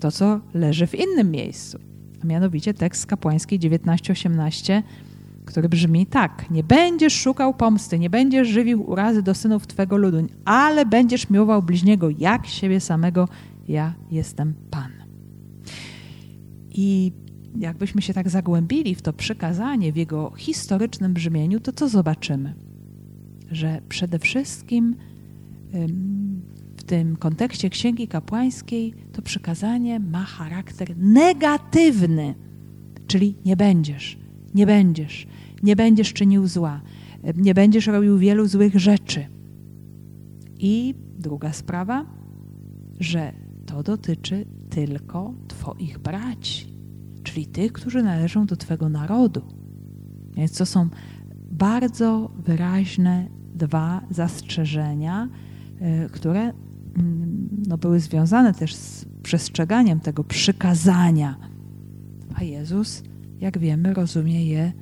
to 0.00 0.10
co 0.10 0.40
leży 0.54 0.86
w 0.86 0.94
innym 0.94 1.30
miejscu. 1.30 1.78
A 2.22 2.26
mianowicie 2.26 2.74
tekst 2.74 3.06
kapłański 3.06 3.58
19:18, 3.58 4.82
który 5.44 5.68
brzmi 5.68 6.06
tak: 6.06 6.50
Nie 6.50 6.64
będziesz 6.64 7.20
szukał 7.20 7.54
pomsty, 7.54 7.98
nie 7.98 8.10
będziesz 8.10 8.48
żywił 8.48 8.90
urazy 8.90 9.22
do 9.22 9.34
synów 9.34 9.66
twego 9.66 9.96
ludu, 9.96 10.26
ale 10.44 10.86
będziesz 10.86 11.30
miłował 11.30 11.62
bliźniego 11.62 12.10
jak 12.18 12.46
siebie 12.46 12.80
samego. 12.80 13.28
Ja 13.68 13.94
jestem 14.10 14.54
Pan. 14.70 14.92
I 16.70 17.12
jakbyśmy 17.58 18.02
się 18.02 18.14
tak 18.14 18.28
zagłębili 18.28 18.94
w 18.94 19.02
to 19.02 19.12
przekazanie 19.12 19.92
w 19.92 19.96
jego 19.96 20.32
historycznym 20.36 21.14
brzmieniu, 21.14 21.60
to 21.60 21.72
co 21.72 21.88
zobaczymy? 21.88 22.69
Że 23.50 23.82
przede 23.88 24.18
wszystkim 24.18 24.96
w 26.76 26.82
tym 26.82 27.16
kontekście 27.16 27.70
Księgi 27.70 28.08
Kapłańskiej 28.08 28.94
to 29.12 29.22
przykazanie 29.22 30.00
ma 30.00 30.24
charakter 30.24 30.96
negatywny, 30.96 32.34
czyli 33.06 33.34
nie 33.44 33.56
będziesz, 33.56 34.18
nie 34.54 34.66
będziesz, 34.66 35.26
nie 35.62 35.76
będziesz 35.76 36.12
czynił 36.12 36.46
zła, 36.46 36.80
nie 37.36 37.54
będziesz 37.54 37.86
robił 37.86 38.18
wielu 38.18 38.46
złych 38.46 38.78
rzeczy. 38.78 39.26
I 40.58 40.94
druga 41.18 41.52
sprawa, 41.52 42.06
że 43.00 43.32
to 43.66 43.82
dotyczy 43.82 44.46
tylko 44.70 45.34
Twoich 45.48 45.98
braci, 45.98 46.66
czyli 47.22 47.46
tych, 47.46 47.72
którzy 47.72 48.02
należą 48.02 48.46
do 48.46 48.56
Twego 48.56 48.88
narodu. 48.88 49.42
Więc 50.36 50.58
to 50.58 50.66
są 50.66 50.88
bardzo 51.50 52.30
wyraźne 52.38 53.39
dwa 53.60 54.00
zastrzeżenia, 54.10 55.28
y, 56.06 56.10
które 56.10 56.40
mm, 56.40 57.48
no, 57.68 57.78
były 57.78 58.00
związane 58.00 58.54
też 58.54 58.74
z 58.74 59.04
przestrzeganiem 59.22 60.00
tego 60.00 60.24
przykazania. 60.24 61.36
A 62.34 62.42
Jezus, 62.44 63.02
jak 63.40 63.58
wiemy, 63.58 63.94
rozumie 63.94 64.46
je 64.46 64.72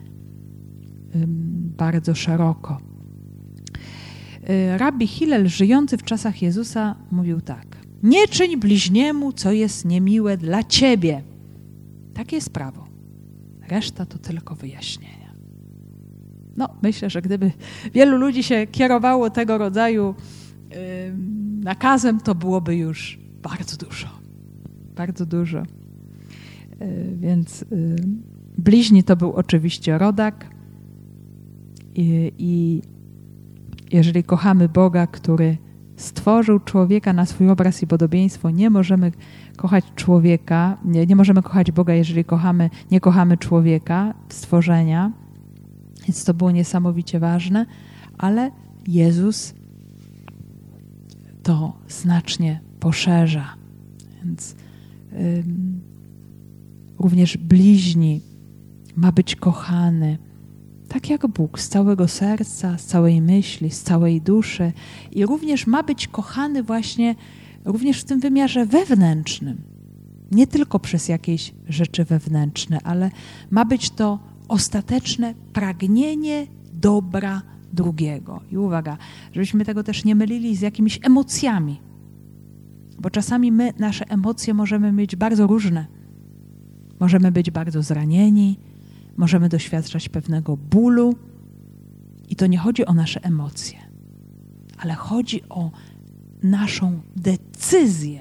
bardzo 1.77 2.15
szeroko. 2.15 2.81
Y, 4.51 4.79
Rabbi 4.79 5.07
Hillel, 5.07 5.49
żyjący 5.49 5.97
w 5.97 6.03
czasach 6.03 6.43
Jezusa, 6.43 6.97
mówił 7.11 7.41
tak: 7.41 7.77
Nie 8.03 8.29
czyń 8.29 8.57
bliźniemu, 8.57 9.33
co 9.33 9.53
jest 9.53 9.85
niemiłe 9.85 10.37
dla 10.37 10.63
ciebie. 10.63 11.23
Takie 12.15 12.37
jest 12.37 12.51
prawo. 12.51 12.89
Reszta 13.69 14.07
to 14.07 14.19
tylko 14.19 14.55
wyjaśnienia. 14.55 15.18
No, 16.59 16.69
myślę, 16.83 17.11
że 17.11 17.23
gdyby 17.23 17.51
wielu 17.95 18.19
ludzi 18.19 18.43
się 18.43 18.67
kierowało 18.67 19.31
tego 19.31 19.59
rodzaju 19.59 20.15
nakazem, 21.61 22.21
to 22.21 22.35
byłoby 22.35 22.77
już 22.77 23.19
bardzo 23.43 23.77
dużo. 23.77 24.09
Bardzo 24.97 25.27
dużo. 25.27 25.59
Yy, 25.59 27.17
więc 27.17 27.65
yy, 27.71 27.97
bliźni 28.59 29.05
to 29.05 29.17
był 29.17 29.33
oczywiście 29.33 29.99
rodak. 29.99 30.51
I, 31.95 32.33
I 32.39 32.83
jeżeli 33.93 34.25
kochamy 34.25 34.69
Boga, 34.69 35.07
który 35.07 35.57
stworzył 35.97 36.61
człowieka 36.61 37.13
na 37.13 37.27
swój 37.27 37.51
obraz 37.51 37.83
i 37.83 37.87
podobieństwo, 37.87 38.51
nie 38.51 38.71
możemy 38.71 39.13
kochać 39.57 39.85
człowieka, 39.95 40.79
nie, 40.85 41.07
nie 41.07 41.17
możemy 41.17 41.43
kochać 41.43 41.73
Boga, 41.73 41.95
jeżeli 41.95 42.25
kochamy, 42.25 42.71
nie 42.91 43.01
kochamy 43.01 43.37
człowieka, 43.37 44.15
stworzenia. 44.29 45.13
Więc 46.09 46.25
to 46.25 46.35
było 46.35 46.51
niesamowicie 46.51 47.21
ważne, 47.21 47.67
ale 48.19 48.51
Jezus 48.87 49.55
to 51.43 51.77
znacznie 51.89 52.61
poszerza. 52.81 53.55
Więc 54.25 54.57
również 56.99 57.37
bliźni 57.37 58.21
ma 58.97 59.13
być 59.13 59.37
kochany, 59.37 60.19
tak 60.89 61.11
jak 61.11 61.27
Bóg, 61.27 61.61
z 61.61 61.69
całego 61.69 62.09
serca, 62.09 62.79
z 62.79 62.85
całej 62.85 63.21
myśli, 63.23 63.71
z 63.71 63.83
całej 63.83 64.21
duszy 64.21 64.73
i 65.13 65.27
również 65.27 65.67
ma 65.67 65.83
być 65.83 66.09
kochany 66.09 66.63
właśnie 66.63 67.15
również 67.65 68.01
w 68.01 68.05
tym 68.05 68.21
wymiarze 68.21 68.67
wewnętrznym. 68.67 69.63
Nie 70.33 70.47
tylko 70.47 70.79
przez 70.79 71.09
jakieś 71.09 71.55
rzeczy 71.69 72.05
wewnętrzne, 72.05 72.79
ale 72.85 73.11
ma 73.51 73.65
być 73.65 73.91
to 73.91 74.19
ostateczne 74.49 75.35
pragnienie 75.53 76.47
dobra 76.73 77.43
drugiego. 77.73 78.41
I 78.51 78.57
uwaga, 78.57 78.97
żebyśmy 79.33 79.65
tego 79.65 79.83
też 79.83 80.05
nie 80.05 80.15
mylili 80.15 80.57
z 80.57 80.61
jakimiś 80.61 81.01
emocjami, 81.03 81.81
bo 82.99 83.11
czasami 83.11 83.53
my, 83.53 83.73
nasze 83.79 84.09
emocje 84.09 84.55
możemy 84.55 84.93
mieć 84.93 85.17
bardzo 85.17 85.47
różne. 85.47 85.87
Możemy 87.01 87.33
być 87.33 87.51
bardzo 87.51 87.83
zranieni, 87.83 88.59
możemy 89.17 89.49
doświadczać 89.49 90.09
pewnego 90.09 90.57
bólu. 90.57 91.15
I 92.29 92.37
to 92.37 92.47
nie 92.47 92.59
chodzi 92.59 92.87
o 92.87 92.95
nasze 92.95 93.25
emocje, 93.25 93.79
ale 94.79 94.95
chodzi 94.95 95.49
o 95.49 95.71
naszą 96.43 97.01
decyzję, 97.17 98.21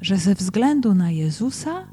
że 0.00 0.16
ze 0.16 0.34
względu 0.34 0.94
na 0.94 1.10
Jezusa 1.10 1.84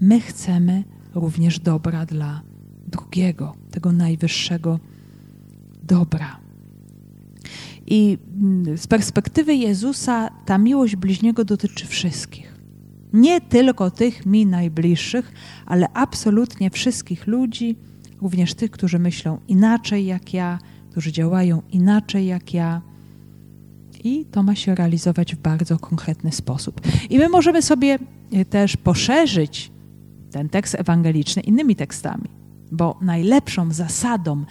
my 0.00 0.20
chcemy 0.20 0.84
również 1.14 1.58
dobra 1.58 2.06
dla 2.06 2.42
drugiego, 2.86 3.54
tego 3.70 3.92
najwyższego 3.92 4.78
dobra. 5.82 6.40
I 7.86 8.18
z 8.76 8.86
perspektywy 8.86 9.54
Jezusa 9.54 10.30
ta 10.46 10.58
miłość 10.58 10.96
bliźniego 10.96 11.44
dotyczy 11.44 11.86
wszystkich. 11.86 12.58
Nie 13.12 13.40
tylko 13.40 13.90
tych 13.90 14.26
mi 14.26 14.46
najbliższych, 14.46 15.32
ale 15.66 15.86
absolutnie 15.94 16.70
wszystkich 16.70 17.26
ludzi, 17.26 17.76
również 18.20 18.54
tych, 18.54 18.70
którzy 18.70 18.98
myślą 18.98 19.38
inaczej 19.48 20.06
jak 20.06 20.34
ja, 20.34 20.58
którzy 20.90 21.12
działają 21.12 21.62
inaczej 21.72 22.26
jak 22.26 22.54
ja. 22.54 22.82
I 24.04 24.24
to 24.24 24.42
ma 24.42 24.54
się 24.54 24.74
realizować 24.74 25.34
w 25.34 25.38
bardzo 25.38 25.78
konkretny 25.78 26.32
sposób. 26.32 26.80
I 27.10 27.18
my 27.18 27.28
możemy 27.28 27.62
sobie 27.62 27.98
e, 28.32 28.44
też 28.44 28.76
poszerzyć 28.76 29.70
ten 30.30 30.48
tekst 30.48 30.74
ewangeliczny 30.74 31.42
innymi 31.42 31.76
tekstami, 31.76 32.28
bo 32.72 32.98
najlepszą 33.00 33.72
zasadą 33.72 34.44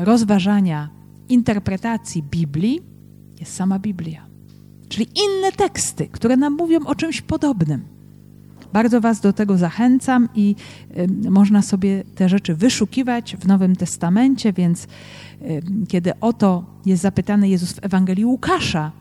rozważania 0.00 0.90
interpretacji 1.28 2.22
Biblii 2.22 2.80
jest 3.40 3.54
sama 3.54 3.78
Biblia. 3.78 4.26
Czyli 4.88 5.06
inne 5.06 5.52
teksty, 5.52 6.08
które 6.08 6.36
nam 6.36 6.56
mówią 6.56 6.86
o 6.86 6.94
czymś 6.94 7.20
podobnym. 7.20 7.84
Bardzo 8.72 9.00
Was 9.00 9.20
do 9.20 9.32
tego 9.32 9.58
zachęcam 9.58 10.28
i 10.34 10.54
można 11.30 11.62
sobie 11.62 12.04
te 12.14 12.28
rzeczy 12.28 12.54
wyszukiwać 12.54 13.36
w 13.36 13.46
Nowym 13.46 13.76
Testamencie, 13.76 14.52
więc 14.52 14.86
kiedy 15.88 16.20
o 16.20 16.32
to 16.32 16.64
jest 16.86 17.02
zapytany 17.02 17.48
Jezus 17.48 17.72
w 17.72 17.84
Ewangelii 17.84 18.24
Łukasza, 18.24 18.92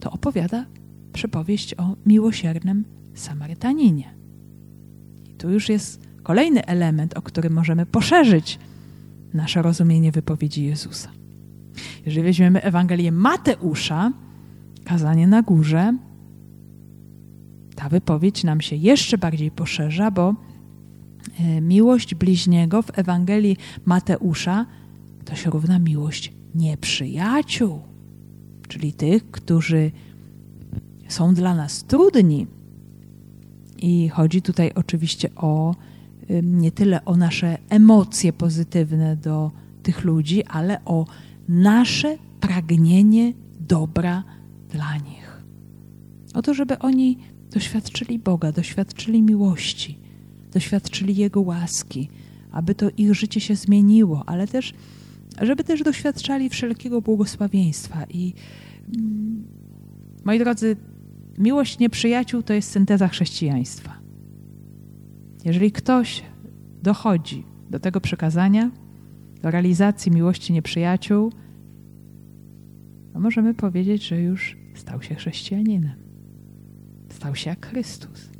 to 0.00 0.10
opowiada 0.10 0.64
przypowieść 1.12 1.74
o 1.74 1.96
miłosiernym 2.06 2.84
Samarytaninie. 3.14 4.13
Tu 5.44 5.50
już 5.50 5.68
jest 5.68 6.00
kolejny 6.22 6.66
element, 6.66 7.18
o 7.18 7.22
którym 7.22 7.52
możemy 7.52 7.86
poszerzyć 7.86 8.58
nasze 9.34 9.62
rozumienie 9.62 10.12
wypowiedzi 10.12 10.64
Jezusa. 10.64 11.08
Jeżeli 12.06 12.24
weźmiemy 12.24 12.62
Ewangelię 12.62 13.12
Mateusza, 13.12 14.12
kazanie 14.84 15.26
na 15.26 15.42
górze, 15.42 15.96
ta 17.76 17.88
wypowiedź 17.88 18.44
nam 18.44 18.60
się 18.60 18.76
jeszcze 18.76 19.18
bardziej 19.18 19.50
poszerza, 19.50 20.10
bo 20.10 20.34
e, 21.40 21.60
miłość 21.60 22.14
bliźniego 22.14 22.82
w 22.82 22.98
Ewangelii 22.98 23.56
Mateusza 23.84 24.66
to 25.24 25.34
się 25.34 25.50
równa 25.50 25.78
miłość 25.78 26.32
nieprzyjaciół, 26.54 27.80
czyli 28.68 28.92
tych, 28.92 29.30
którzy 29.30 29.90
są 31.08 31.34
dla 31.34 31.54
nas 31.54 31.84
trudni. 31.84 32.46
I 33.78 34.08
chodzi 34.08 34.42
tutaj 34.42 34.72
oczywiście 34.74 35.34
o 35.34 35.74
nie 36.42 36.72
tyle 36.72 37.04
o 37.04 37.16
nasze 37.16 37.58
emocje 37.68 38.32
pozytywne 38.32 39.16
do 39.16 39.50
tych 39.82 40.04
ludzi, 40.04 40.44
ale 40.44 40.84
o 40.84 41.06
nasze 41.48 42.18
pragnienie 42.40 43.32
dobra 43.60 44.24
dla 44.70 44.96
nich. 44.96 45.42
O 46.34 46.42
to, 46.42 46.54
żeby 46.54 46.78
oni 46.78 47.18
doświadczyli 47.50 48.18
Boga, 48.18 48.52
doświadczyli 48.52 49.22
miłości, 49.22 49.98
doświadczyli 50.52 51.16
Jego 51.16 51.40
łaski, 51.40 52.08
aby 52.52 52.74
to 52.74 52.90
ich 52.96 53.14
życie 53.14 53.40
się 53.40 53.56
zmieniło, 53.56 54.22
ale 54.26 54.46
też, 54.46 54.74
żeby 55.42 55.64
też 55.64 55.82
doświadczali 55.82 56.48
wszelkiego 56.48 57.00
błogosławieństwa. 57.00 58.06
I 58.10 58.32
moi 60.24 60.38
drodzy, 60.38 60.76
miłość 61.38 61.78
nieprzyjaciół 61.78 62.42
to 62.42 62.52
jest 62.52 62.70
synteza 62.70 63.08
chrześcijaństwa. 63.08 63.98
Jeżeli 65.44 65.72
ktoś 65.72 66.22
dochodzi 66.82 67.44
do 67.70 67.78
tego 67.78 68.00
przekazania, 68.00 68.70
do 69.42 69.50
realizacji 69.50 70.12
miłości 70.12 70.52
nieprzyjaciół, 70.52 71.32
to 73.12 73.20
możemy 73.20 73.54
powiedzieć, 73.54 74.06
że 74.06 74.20
już 74.20 74.56
stał 74.74 75.02
się 75.02 75.14
chrześcijaninem. 75.14 75.94
Stał 77.08 77.34
się 77.34 77.50
jak 77.50 77.66
Chrystus. 77.66 78.30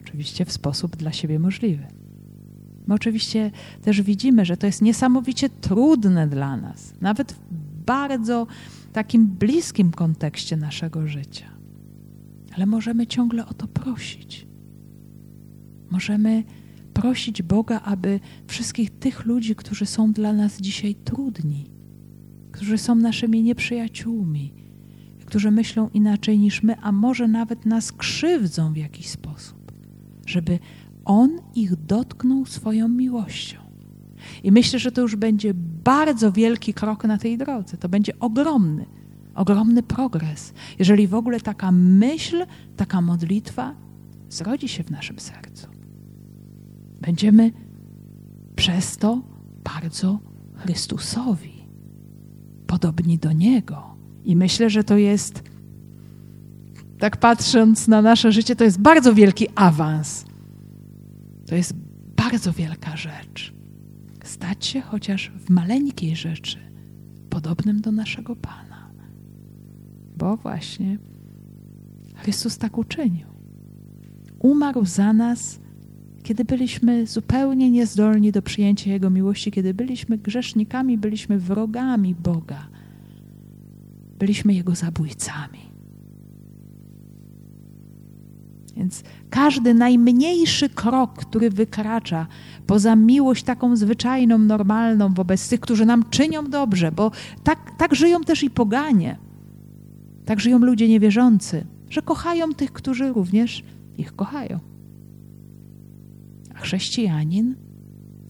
Oczywiście 0.00 0.44
w 0.44 0.52
sposób 0.52 0.96
dla 0.96 1.12
siebie 1.12 1.38
możliwy. 1.38 1.86
My 2.86 2.94
oczywiście 2.94 3.50
też 3.82 4.02
widzimy, 4.02 4.44
że 4.44 4.56
to 4.56 4.66
jest 4.66 4.82
niesamowicie 4.82 5.48
trudne 5.48 6.28
dla 6.28 6.56
nas, 6.56 6.94
nawet 7.00 7.32
w 7.32 7.38
bardzo 7.86 8.46
takim 8.92 9.26
bliskim 9.26 9.90
kontekście 9.90 10.56
naszego 10.56 11.06
życia. 11.06 11.46
Ale 12.56 12.66
możemy 12.66 13.06
ciągle 13.06 13.46
o 13.46 13.54
to 13.54 13.68
prosić. 13.68 14.46
Możemy 15.90 16.44
prosić 16.94 17.42
Boga, 17.42 17.80
aby 17.80 18.20
wszystkich 18.46 18.90
tych 18.90 19.24
ludzi, 19.24 19.54
którzy 19.54 19.86
są 19.86 20.12
dla 20.12 20.32
nas 20.32 20.60
dzisiaj 20.60 20.94
trudni, 20.94 21.70
którzy 22.52 22.78
są 22.78 22.94
naszymi 22.94 23.42
nieprzyjaciółmi, 23.42 24.52
którzy 25.26 25.50
myślą 25.50 25.88
inaczej 25.88 26.38
niż 26.38 26.62
my, 26.62 26.76
a 26.80 26.92
może 26.92 27.28
nawet 27.28 27.66
nas 27.66 27.92
krzywdzą 27.92 28.72
w 28.72 28.76
jakiś 28.76 29.08
sposób, 29.08 29.72
żeby 30.26 30.58
On 31.04 31.30
ich 31.54 31.76
dotknął 31.76 32.46
swoją 32.46 32.88
miłością. 32.88 33.58
I 34.42 34.52
myślę, 34.52 34.78
że 34.78 34.92
to 34.92 35.00
już 35.00 35.16
będzie 35.16 35.54
bardzo 35.84 36.32
wielki 36.32 36.74
krok 36.74 37.04
na 37.04 37.18
tej 37.18 37.38
drodze. 37.38 37.76
To 37.76 37.88
będzie 37.88 38.18
ogromny, 38.18 38.86
ogromny 39.34 39.82
progres, 39.82 40.54
jeżeli 40.78 41.06
w 41.08 41.14
ogóle 41.14 41.40
taka 41.40 41.72
myśl, 41.72 42.46
taka 42.76 43.00
modlitwa 43.00 43.74
zrodzi 44.28 44.68
się 44.68 44.84
w 44.84 44.90
naszym 44.90 45.18
sercu. 45.18 45.66
Będziemy 47.00 47.52
przez 48.56 48.96
to 48.96 49.22
bardzo 49.64 50.18
Chrystusowi, 50.54 51.66
podobni 52.66 53.18
do 53.18 53.32
Niego. 53.32 53.96
I 54.24 54.36
myślę, 54.36 54.70
że 54.70 54.84
to 54.84 54.96
jest, 54.96 55.42
tak 56.98 57.16
patrząc 57.16 57.88
na 57.88 58.02
nasze 58.02 58.32
życie, 58.32 58.56
to 58.56 58.64
jest 58.64 58.80
bardzo 58.80 59.14
wielki 59.14 59.46
awans. 59.54 60.24
To 61.46 61.54
jest 61.54 61.74
bardzo 62.16 62.52
wielka 62.52 62.96
rzecz. 62.96 63.54
Stać 64.24 64.66
się 64.66 64.80
chociaż 64.80 65.30
w 65.30 65.50
maleńkiej 65.50 66.16
rzeczy 66.16 66.58
podobnym 67.30 67.80
do 67.80 67.92
naszego 67.92 68.36
Pana. 68.36 68.73
Bo 70.16 70.36
właśnie 70.36 70.98
Chrystus 72.14 72.58
tak 72.58 72.78
uczynił. 72.78 73.26
Umarł 74.38 74.84
za 74.84 75.12
nas 75.12 75.60
kiedy 76.24 76.44
byliśmy 76.44 77.06
zupełnie 77.06 77.70
niezdolni 77.70 78.32
do 78.32 78.42
przyjęcia 78.42 78.90
Jego 78.90 79.10
miłości, 79.10 79.50
kiedy 79.50 79.74
byliśmy 79.74 80.18
grzesznikami, 80.18 80.98
byliśmy 80.98 81.38
wrogami 81.38 82.14
Boga, 82.14 82.66
byliśmy 84.18 84.54
Jego 84.54 84.74
zabójcami. 84.74 85.58
Więc 88.76 89.02
każdy 89.30 89.74
najmniejszy 89.74 90.68
krok, 90.68 91.14
który 91.14 91.50
wykracza 91.50 92.26
poza 92.66 92.96
miłość 92.96 93.44
taką 93.44 93.76
zwyczajną, 93.76 94.38
normalną 94.38 95.14
wobec 95.14 95.48
tych, 95.48 95.60
którzy 95.60 95.86
nam 95.86 96.04
czynią 96.10 96.46
dobrze, 96.46 96.92
bo 96.92 97.10
tak, 97.42 97.58
tak 97.78 97.94
żyją 97.94 98.20
też 98.20 98.42
i 98.42 98.50
poganie, 98.50 99.16
tak 100.24 100.40
żyją 100.40 100.58
ludzie 100.58 100.88
niewierzący, 100.88 101.66
że 101.90 102.02
kochają 102.02 102.52
tych, 102.52 102.72
którzy 102.72 103.12
również 103.12 103.64
ich 103.98 104.16
kochają. 104.16 104.58
Chrześcijanin 106.54 107.54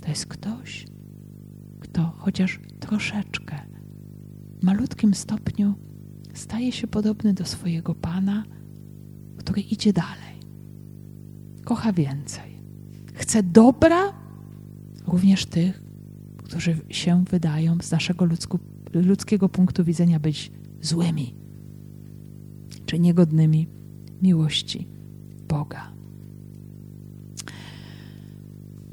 to 0.02 0.08
jest 0.08 0.26
ktoś, 0.26 0.86
kto 1.80 2.12
chociaż 2.18 2.60
troszeczkę, 2.80 3.58
w 4.60 4.64
malutkim 4.64 5.14
stopniu 5.14 5.74
staje 6.34 6.72
się 6.72 6.86
podobny 6.86 7.34
do 7.34 7.44
swojego 7.44 7.94
Pana, 7.94 8.44
który 9.36 9.62
idzie 9.62 9.92
dalej, 9.92 10.40
kocha 11.64 11.92
więcej, 11.92 12.58
chce 13.14 13.42
dobra 13.42 14.12
również 15.06 15.46
tych, 15.46 15.82
którzy 16.36 16.76
się 16.88 17.24
wydają 17.30 17.78
z 17.82 17.90
naszego 17.90 18.24
ludzku, 18.24 18.58
ludzkiego 18.94 19.48
punktu 19.48 19.84
widzenia 19.84 20.20
być 20.20 20.52
złymi 20.80 21.43
czy 22.86 22.98
niegodnymi 22.98 23.68
miłości 24.22 24.86
Boga. 25.48 25.94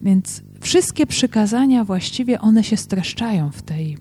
Więc 0.01 0.43
wszystkie 0.61 1.07
przykazania 1.07 1.83
właściwie 1.83 2.41
one 2.41 2.63
się 2.63 2.77
streszczają 2.77 3.51
w 3.51 3.61
tej 3.61 3.97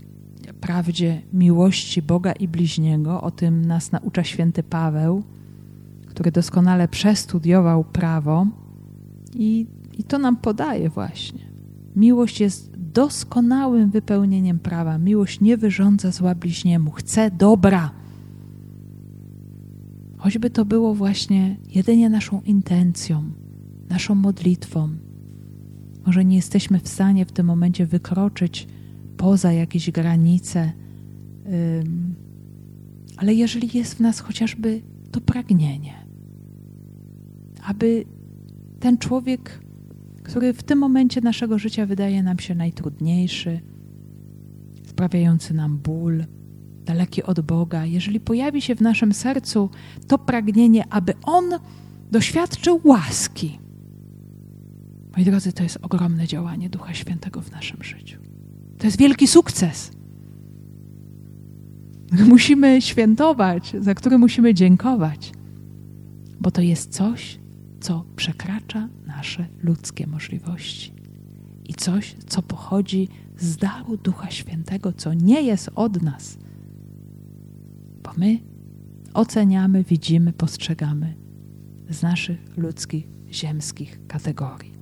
prawdzie 0.61 1.23
miłości 1.33 2.03
Boga 2.03 2.33
i 2.33 2.49
bliźniego. 2.49 3.23
O 3.23 3.31
tym 3.31 3.65
nas 3.65 3.93
naucza 3.93 4.25
święty 4.25 4.63
Paweł, 4.63 5.23
który 6.07 6.33
doskonale 6.33 6.89
przestudiował 6.89 7.85
prawo 7.85 8.47
i, 9.35 9.67
i 9.99 10.05
to 10.05 10.19
nam 10.19 10.37
podaje 10.37 10.91
właśnie. 10.91 11.51
Miłość 11.97 12.41
jest 12.41 12.71
doskonałym 12.77 13.91
wypełnieniem 13.91 14.59
prawa. 14.59 14.99
Miłość 14.99 15.41
nie 15.41 15.57
wyrządza 15.57 16.11
zła 16.11 16.35
bliźniemu, 16.35 16.91
chce 16.91 17.31
dobra. 17.31 18.00
Choćby 20.21 20.51
to 20.51 20.65
było 20.65 20.95
właśnie 20.95 21.57
jedynie 21.69 22.11
naszą 22.11 22.41
intencją, 22.41 23.23
naszą 23.89 24.15
modlitwą, 24.15 24.89
może 26.07 26.25
nie 26.25 26.37
jesteśmy 26.37 26.79
w 26.79 26.89
stanie 26.89 27.27
w 27.27 27.33
tym 27.33 27.47
momencie 27.47 27.87
wykroczyć 27.87 28.67
poza 29.17 29.53
jakieś 29.53 29.91
granice, 29.91 30.73
ale 33.17 33.35
jeżeli 33.35 33.79
jest 33.79 33.95
w 33.95 34.01
nas 34.01 34.21
chociażby 34.21 34.81
to 35.11 35.21
pragnienie, 35.21 35.95
aby 37.63 38.05
ten 38.81 38.99
człowiek, 38.99 39.61
który 40.23 40.53
w 40.53 40.63
tym 40.63 40.79
momencie 40.79 41.21
naszego 41.21 41.59
życia 41.59 41.87
wydaje 41.87 42.23
nam 42.23 42.39
się 42.39 42.55
najtrudniejszy, 42.55 43.61
sprawiający 44.87 45.55
nam 45.55 45.79
ból, 45.79 46.25
daleki 46.91 47.23
od 47.23 47.41
Boga, 47.41 47.87
jeżeli 47.87 48.21
pojawi 48.21 48.63
się 48.63 48.75
w 48.75 48.81
naszym 48.81 49.13
sercu 49.13 49.71
to 50.09 50.19
pragnienie, 50.19 50.85
aby 50.91 51.15
on 51.23 51.45
doświadczył 52.11 52.81
łaski, 52.85 53.59
Moi 55.17 55.25
drodzy, 55.25 55.53
to 55.53 55.63
jest 55.63 55.79
ogromne 55.83 56.27
działanie 56.27 56.71
Ducha 56.71 56.95
Świętego 56.95 57.43
w 57.43 57.51
naszym 57.51 57.83
życiu. 57.83 58.19
To 58.79 58.87
jest 58.87 58.99
wielki 58.99 59.27
sukces. 59.27 59.93
Musimy 62.29 62.83
świętować, 62.83 63.77
za 63.81 63.95
który 63.95 64.19
musimy 64.19 64.55
dziękować, 64.55 65.33
bo 66.41 66.51
to 66.51 66.63
jest 66.63 66.93
coś, 66.93 67.39
co 67.81 68.05
przekracza 68.17 68.89
nasze 69.07 69.47
ludzkie 69.63 70.07
możliwości 70.07 70.93
i 71.69 71.75
coś, 71.75 72.17
co 72.27 72.43
pochodzi 72.43 73.09
z 73.39 73.57
daru 73.57 73.97
Ducha 73.97 74.31
Świętego, 74.31 74.93
co 74.93 75.15
nie 75.15 75.43
jest 75.43 75.71
od 75.75 76.03
nas, 76.03 76.39
bo 78.03 78.11
my 78.17 78.39
oceniamy, 79.15 79.85
widzimy, 79.85 80.33
postrzegamy 80.33 81.15
z 81.91 82.03
naszych 82.03 82.57
ludzkich, 82.57 83.09
ziemskich 83.33 84.07
kategorii. 84.07 84.73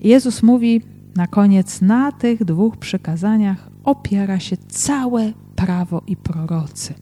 Jezus 0.00 0.42
mówi 0.42 0.80
na 1.16 1.26
koniec: 1.26 1.80
Na 1.82 2.12
tych 2.12 2.44
dwóch 2.44 2.76
przykazaniach 2.76 3.70
opiera 3.84 4.40
się 4.40 4.56
całe 4.56 5.32
prawo 5.56 6.02
i 6.06 6.16
prorocy. 6.16 6.94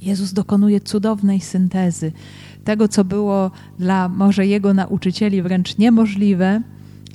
Jezus 0.00 0.32
dokonuje 0.32 0.80
cudownej 0.80 1.40
syntezy 1.40 2.12
tego, 2.64 2.88
co 2.88 3.04
było 3.04 3.50
dla 3.78 4.08
może 4.08 4.46
jego 4.46 4.74
nauczycieli 4.74 5.42
wręcz 5.42 5.78
niemożliwe, 5.78 6.62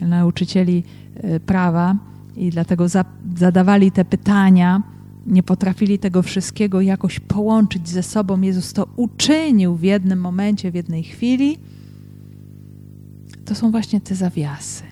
nauczycieli 0.02 0.84
e, 1.16 1.40
prawa, 1.40 1.96
i 2.36 2.50
dlatego 2.50 2.88
za, 2.88 3.06
zadawali 3.38 3.92
te 3.92 4.06
pytania, 4.06 4.82
nie 5.26 5.44
potrafili 5.44 6.00
tego 6.00 6.22
wszystkiego 6.22 6.82
jakoś 6.82 7.20
połączyć 7.20 7.90
ze 7.90 8.04
sobą. 8.04 8.42
Jezus 8.42 8.74
to 8.74 8.88
uczynił 8.96 9.76
w 9.76 9.84
jednym 9.84 10.20
momencie, 10.20 10.72
w 10.72 10.76
jednej 10.76 11.04
chwili 11.04 11.58
to 13.46 13.56
są 13.56 13.72
właśnie 13.72 14.02
te 14.02 14.16
zawiasy. 14.16 14.84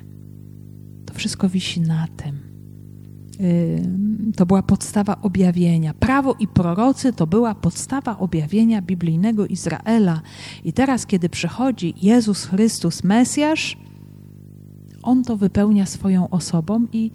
To 1.06 1.14
wszystko 1.14 1.50
wisi 1.50 1.82
na 1.82 2.08
tym. 2.08 2.40
To 4.36 4.46
była 4.46 4.64
podstawa 4.64 5.22
objawienia. 5.22 5.94
Prawo 5.94 6.36
i 6.40 6.48
prorocy 6.48 7.14
to 7.14 7.28
była 7.28 7.56
podstawa 7.56 8.18
objawienia 8.18 8.82
biblijnego 8.82 9.46
Izraela. 9.46 10.22
I 10.64 10.74
teraz, 10.74 11.06
kiedy 11.06 11.30
przychodzi 11.30 11.94
Jezus 12.02 12.46
Chrystus, 12.46 13.04
Mesjasz, 13.04 13.78
On 15.04 15.24
to 15.24 15.38
wypełnia 15.38 15.86
swoją 15.86 16.30
osobą 16.30 16.86
i, 16.94 17.12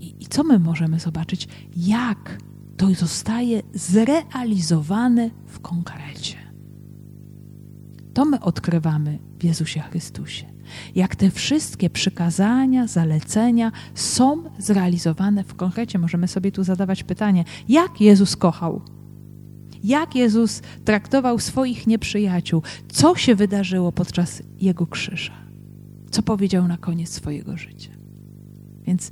i, 0.00 0.26
co 0.26 0.44
my 0.44 0.58
możemy 0.58 0.98
zobaczyć? 0.98 1.48
Jak 1.76 2.38
to 2.82 2.94
zostaje 2.94 3.62
zrealizowane 3.74 5.30
w 5.46 5.60
konkrecie. 5.60 6.36
To 8.14 8.24
my 8.24 8.40
odkrywamy 8.40 9.18
w 9.38 9.44
Jezusie 9.44 9.80
Chrystusie 9.80 10.52
jak 10.94 11.16
te 11.16 11.30
wszystkie 11.30 11.90
przykazania, 11.90 12.86
zalecenia 12.86 13.72
są 13.94 14.42
zrealizowane 14.58 15.44
w 15.44 15.54
konkrecie. 15.54 15.98
Możemy 15.98 16.28
sobie 16.28 16.52
tu 16.52 16.64
zadawać 16.64 17.04
pytanie, 17.04 17.44
jak 17.68 18.00
Jezus 18.00 18.36
kochał? 18.36 18.80
Jak 19.84 20.14
Jezus 20.14 20.62
traktował 20.84 21.38
swoich 21.38 21.86
nieprzyjaciół? 21.86 22.62
Co 22.88 23.16
się 23.16 23.34
wydarzyło 23.34 23.92
podczas 23.92 24.42
Jego 24.60 24.86
krzyża? 24.86 25.34
Co 26.10 26.22
powiedział 26.22 26.68
na 26.68 26.76
koniec 26.76 27.10
swojego 27.10 27.56
życia? 27.56 27.90
Więc 28.86 29.10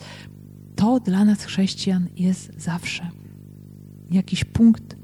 to 0.77 1.01
dla 1.01 1.25
nas, 1.25 1.45
chrześcijan, 1.45 2.07
jest 2.17 2.61
zawsze 2.61 3.20
jakiś 4.11 4.45
punkt, 4.45 4.97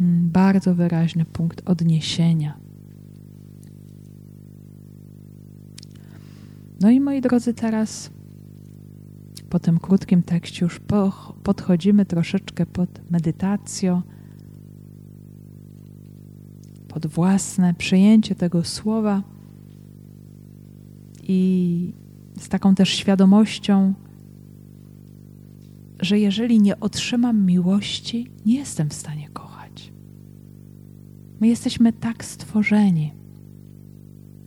mm, 0.00 0.30
bardzo 0.30 0.74
wyraźny 0.74 1.24
punkt 1.24 1.68
odniesienia. 1.68 2.58
No 6.80 6.90
i 6.90 7.00
moi 7.00 7.20
drodzy, 7.20 7.54
teraz 7.54 8.10
po 9.50 9.58
tym 9.58 9.78
krótkim 9.78 10.22
tekście 10.22 10.64
już 10.64 10.80
podchodzimy 11.42 12.06
troszeczkę 12.06 12.66
pod 12.66 13.10
medytację, 13.10 14.02
pod 16.88 17.06
własne 17.06 17.74
przyjęcie 17.74 18.34
tego 18.34 18.64
słowa 18.64 19.22
i 21.22 21.92
z 22.38 22.48
taką 22.48 22.74
też 22.74 22.88
świadomością, 22.88 23.94
że 26.00 26.18
jeżeli 26.18 26.60
nie 26.60 26.80
otrzymam 26.80 27.46
miłości, 27.46 28.30
nie 28.46 28.54
jestem 28.54 28.88
w 28.88 28.94
stanie 28.94 29.28
kochać. 29.28 29.92
My 31.40 31.48
jesteśmy 31.48 31.92
tak 31.92 32.24
stworzeni, 32.24 33.12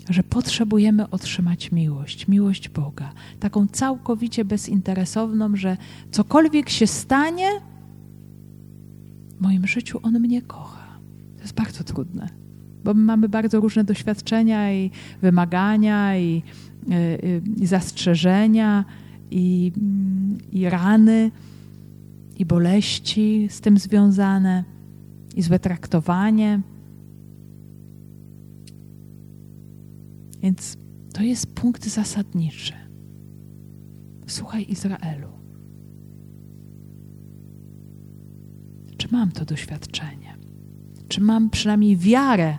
że 0.10 0.24
potrzebujemy 0.24 1.10
otrzymać 1.10 1.72
miłość, 1.72 2.28
miłość 2.28 2.70
Boga, 2.70 3.14
taką 3.39 3.68
całkowicie 3.68 4.45
bezinteresowną, 4.45 5.56
że 5.56 5.78
cokolwiek 6.12 6.70
się 6.70 6.88
stanie, 6.88 7.49
w 9.38 9.41
moim 9.41 9.68
życiu 9.68 9.99
On 10.04 10.20
mnie 10.20 10.41
kocha. 10.41 10.88
To 11.36 11.41
jest 11.41 11.54
bardzo 11.54 11.84
trudne, 11.84 12.30
bo 12.84 12.93
my 12.93 13.04
mamy 13.04 13.30
bardzo 13.30 13.60
różne 13.60 13.84
doświadczenia 13.84 14.74
i 14.74 14.91
wymagania, 15.22 16.18
i, 16.18 16.43
i, 17.58 17.64
i 17.64 17.68
zastrzeżenia, 17.68 18.86
i, 19.32 19.71
i 20.51 20.69
rany, 20.69 21.32
i 22.38 22.45
boleści 22.45 23.47
z 23.51 23.61
tym 23.61 23.77
związane, 23.77 24.63
i 25.36 25.41
złe 25.41 25.59
traktowanie. 25.59 26.61
Więc 30.41 30.77
to 31.13 31.23
jest 31.23 31.47
punkt 31.47 31.88
zasadniczy. 31.88 32.73
Słuchaj 34.27 34.65
Izraelu. 34.69 35.27
Czy 38.97 39.07
mam 39.11 39.32
to 39.32 39.45
doświadczenie? 39.45 40.38
Czy 41.07 41.21
mam 41.21 41.49
przynajmniej 41.49 41.97
wiarę 41.97 42.57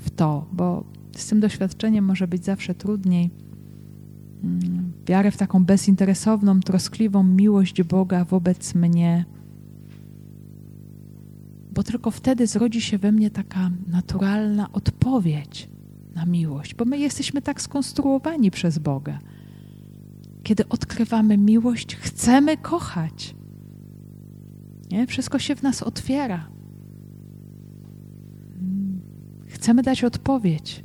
w 0.00 0.10
to? 0.10 0.46
Bo 0.52 0.84
z 1.16 1.26
tym 1.26 1.40
doświadczeniem 1.40 2.04
może 2.04 2.28
być 2.28 2.44
zawsze 2.44 2.74
trudniej. 2.74 3.30
Mm, 4.44 4.92
wiarę 5.06 5.30
w 5.30 5.36
taką 5.36 5.64
bezinteresowną, 5.64 6.60
troskliwą 6.60 7.22
miłość 7.22 7.82
Boga 7.82 8.24
wobec 8.24 8.74
mnie. 8.74 9.24
Bo 11.72 11.82
tylko 11.82 12.10
wtedy 12.10 12.46
zrodzi 12.46 12.80
się 12.80 12.98
we 12.98 13.12
mnie 13.12 13.30
taka 13.30 13.70
naturalna 13.86 14.72
odpowiedź 14.72 15.68
na 16.14 16.26
miłość, 16.26 16.74
bo 16.74 16.84
my 16.84 16.98
jesteśmy 16.98 17.42
tak 17.42 17.62
skonstruowani 17.62 18.50
przez 18.50 18.78
Boga. 18.78 19.18
Kiedy 20.42 20.68
odkrywamy 20.68 21.38
miłość, 21.38 21.96
chcemy 21.96 22.56
kochać. 22.56 23.34
Nie? 24.90 25.06
Wszystko 25.06 25.38
się 25.38 25.56
w 25.56 25.62
nas 25.62 25.82
otwiera. 25.82 26.48
Chcemy 29.46 29.82
dać 29.82 30.04
odpowiedź. 30.04 30.83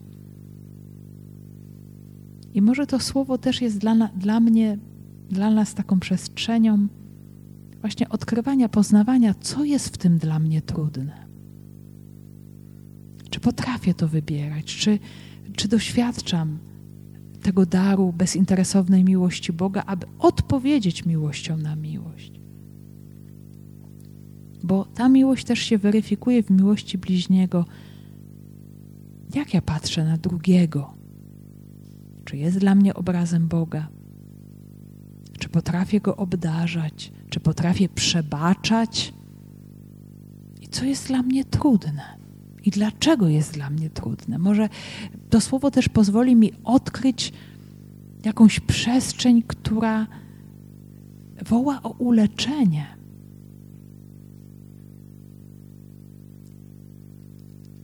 I 2.54 2.62
może 2.62 2.88
to 2.88 3.00
słowo 3.00 3.38
też 3.38 3.62
jest 3.62 3.78
dla, 3.78 3.95
dla 3.95 4.39
mnie, 4.39 4.78
dla 5.30 5.52
nas 5.52 5.74
taką 5.74 6.00
przestrzenią 6.00 6.88
właśnie 7.82 8.10
odkrywania, 8.10 8.70
poznawania, 8.70 9.34
co 9.34 9.64
jest 9.64 9.95
w 9.95 9.97
tym 9.97 10.18
dla 10.18 10.39
mnie 10.39 10.62
trudne. 10.62 11.26
Czy 13.30 13.39
potrafię 13.39 13.93
to 13.93 14.08
wybierać? 14.08 14.66
Czy, 14.66 15.00
czy 15.56 15.68
doświadczam 15.68 16.58
tego 17.41 17.66
daru 17.66 18.14
bezinteresownej 18.14 19.04
miłości 19.04 19.54
Boga, 19.54 19.84
aby 19.86 20.08
odpowiedzieć 20.20 21.06
miłością 21.06 21.58
na 21.58 21.76
miłość? 21.76 22.32
Bo 24.64 24.86
ta 24.86 25.10
miłość 25.10 25.45
też 25.45 25.60
się 25.60 25.78
weryfikuje 25.78 26.43
w 26.43 26.50
miłości 26.50 26.97
bliźniego. 26.97 27.66
Jak 29.36 29.54
ja 29.54 29.62
patrzę 29.62 30.06
na 30.06 30.18
drugiego? 30.18 30.99
Czy 32.30 32.38
jest 32.38 32.57
dla 32.57 32.75
mnie 32.75 32.93
obrazem 32.93 33.47
Boga? 33.47 33.88
Czy 35.39 35.49
potrafię 35.49 36.01
go 36.01 36.15
obdarzać? 36.15 37.11
Czy 37.30 37.39
potrafię 37.39 37.89
przebaczać? 37.89 39.13
I 40.61 40.67
co 40.67 40.86
jest 40.86 41.07
dla 41.07 41.21
mnie 41.21 41.45
trudne? 41.45 42.19
i 42.65 42.69
dlaczego 42.71 43.27
jest 43.27 43.53
dla 43.53 43.69
mnie 43.69 43.89
trudne. 43.89 44.38
Może 44.38 44.69
to 45.30 45.41
słowo 45.41 45.71
też 45.71 45.89
pozwoli 45.89 46.36
mi 46.36 46.51
odkryć 46.63 47.34
jakąś 48.25 48.59
przestrzeń, 48.59 49.43
która 49.47 50.07
woła 51.45 51.80
o 51.84 51.89
uleczenie. 51.89 52.86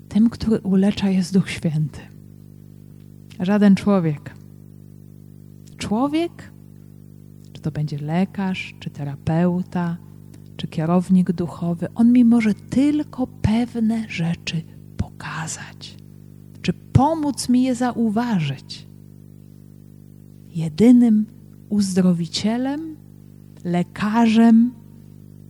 Tym, 0.09 0.29
który 0.29 0.59
ulecza, 0.59 1.09
jest 1.09 1.33
Duch 1.33 1.49
Święty. 1.49 2.14
Żaden 3.39 3.75
człowiek. 3.75 4.35
Człowiek, 5.77 6.51
czy 7.53 7.61
to 7.61 7.71
będzie 7.71 7.97
lekarz, 7.97 8.75
czy 8.79 8.89
terapeuta, 8.89 9.97
czy 10.57 10.67
kierownik 10.67 11.31
duchowy, 11.31 11.87
on 11.95 12.11
mi 12.11 12.25
może 12.25 12.53
tylko 12.53 13.27
pewne 13.27 14.05
rzeczy 14.09 14.61
pokazać, 14.97 15.97
czy 16.61 16.73
pomóc 16.73 17.49
mi 17.49 17.63
je 17.63 17.75
zauważyć. 17.75 18.87
Jedynym 20.49 21.25
uzdrowicielem, 21.69 22.95
lekarzem 23.63 24.71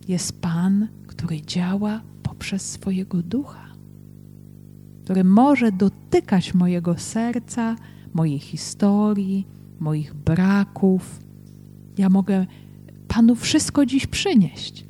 jest 0.08 0.40
Pan, 0.40 0.88
który 1.06 1.42
działa 1.42 2.02
poprzez 2.22 2.70
swojego 2.70 3.22
ducha, 3.22 3.65
który 5.06 5.24
może 5.24 5.72
dotykać 5.72 6.54
mojego 6.54 6.98
serca, 6.98 7.76
mojej 8.14 8.38
historii, 8.38 9.46
moich 9.80 10.14
braków. 10.14 11.20
Ja 11.98 12.08
mogę 12.08 12.46
Panu 13.08 13.34
wszystko 13.34 13.86
dziś 13.86 14.06
przynieść. 14.06 14.86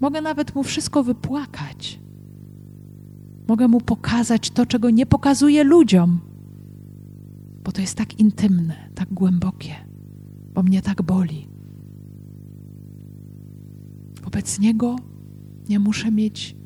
Mogę 0.00 0.20
nawet 0.20 0.54
mu 0.54 0.62
wszystko 0.62 1.04
wypłakać. 1.04 2.00
Mogę 3.48 3.68
mu 3.68 3.80
pokazać 3.80 4.50
to, 4.50 4.66
czego 4.66 4.90
nie 4.90 5.06
pokazuję 5.06 5.64
ludziom, 5.64 6.20
bo 7.64 7.72
to 7.72 7.80
jest 7.80 7.94
tak 7.94 8.20
intymne, 8.20 8.88
tak 8.94 9.08
głębokie, 9.12 9.74
bo 10.54 10.62
mnie 10.62 10.82
tak 10.82 11.02
boli. 11.02 11.48
Wobec 14.22 14.60
niego 14.60 14.96
nie 15.68 15.78
muszę 15.78 16.10
mieć 16.10 16.63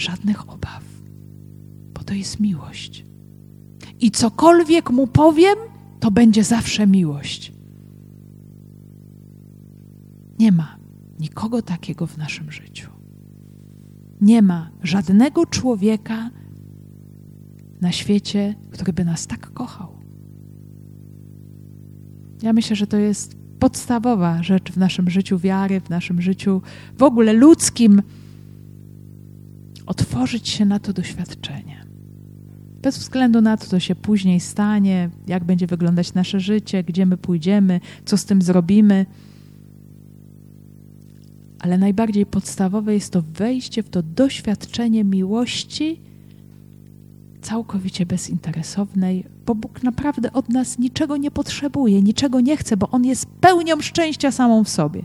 żadnych 0.00 0.50
obaw, 0.50 0.84
bo 1.94 2.04
to 2.04 2.14
jest 2.14 2.40
miłość. 2.40 3.04
I 4.00 4.10
cokolwiek 4.10 4.90
mu 4.90 5.06
powiem, 5.06 5.56
to 6.00 6.10
będzie 6.10 6.44
zawsze 6.44 6.86
miłość. 6.86 7.52
Nie 10.38 10.52
ma 10.52 10.76
nikogo 11.18 11.62
takiego 11.62 12.06
w 12.06 12.18
naszym 12.18 12.52
życiu. 12.52 12.90
Nie 14.20 14.42
ma 14.42 14.70
żadnego 14.82 15.46
człowieka 15.46 16.30
na 17.80 17.92
świecie, 17.92 18.54
który 18.70 18.92
by 18.92 19.04
nas 19.04 19.26
tak 19.26 19.52
kochał. 19.52 19.88
Ja 22.42 22.52
myślę, 22.52 22.76
że 22.76 22.86
to 22.86 22.96
jest 22.96 23.36
podstawowa 23.58 24.42
rzecz 24.42 24.72
w 24.72 24.76
naszym 24.76 25.10
życiu 25.10 25.38
wiary, 25.38 25.80
w 25.80 25.90
naszym 25.90 26.22
życiu 26.22 26.62
w 26.98 27.02
ogóle 27.02 27.32
ludzkim. 27.32 28.02
Otworzyć 29.90 30.48
się 30.48 30.64
na 30.64 30.78
to 30.78 30.92
doświadczenie. 30.92 31.84
Bez 32.82 32.98
względu 32.98 33.40
na 33.40 33.56
to, 33.56 33.66
co 33.66 33.80
się 33.80 33.94
później 33.94 34.40
stanie, 34.40 35.10
jak 35.26 35.44
będzie 35.44 35.66
wyglądać 35.66 36.14
nasze 36.14 36.40
życie, 36.40 36.84
gdzie 36.84 37.06
my 37.06 37.16
pójdziemy, 37.16 37.80
co 38.04 38.16
z 38.16 38.24
tym 38.24 38.42
zrobimy 38.42 39.06
ale 41.60 41.78
najbardziej 41.78 42.26
podstawowe 42.26 42.94
jest 42.94 43.12
to 43.12 43.22
wejście 43.22 43.82
w 43.82 43.88
to 43.88 44.02
doświadczenie 44.02 45.04
miłości 45.04 46.00
całkowicie 47.42 48.06
bezinteresownej, 48.06 49.24
bo 49.46 49.54
Bóg 49.54 49.82
naprawdę 49.82 50.32
od 50.32 50.48
nas 50.48 50.78
niczego 50.78 51.16
nie 51.16 51.30
potrzebuje, 51.30 52.02
niczego 52.02 52.40
nie 52.40 52.56
chce, 52.56 52.76
bo 52.76 52.90
On 52.90 53.04
jest 53.04 53.26
pełnią 53.26 53.80
szczęścia 53.80 54.30
samą 54.30 54.64
w 54.64 54.68
sobie. 54.68 55.02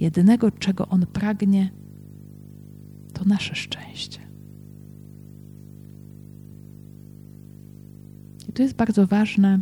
Jedynego, 0.00 0.50
czego 0.50 0.88
On 0.88 1.06
pragnie, 1.06 1.70
to 3.14 3.24
nasze 3.24 3.54
szczęście. 3.54 4.20
I 8.48 8.52
to 8.52 8.62
jest 8.62 8.74
bardzo 8.74 9.06
ważne, 9.06 9.60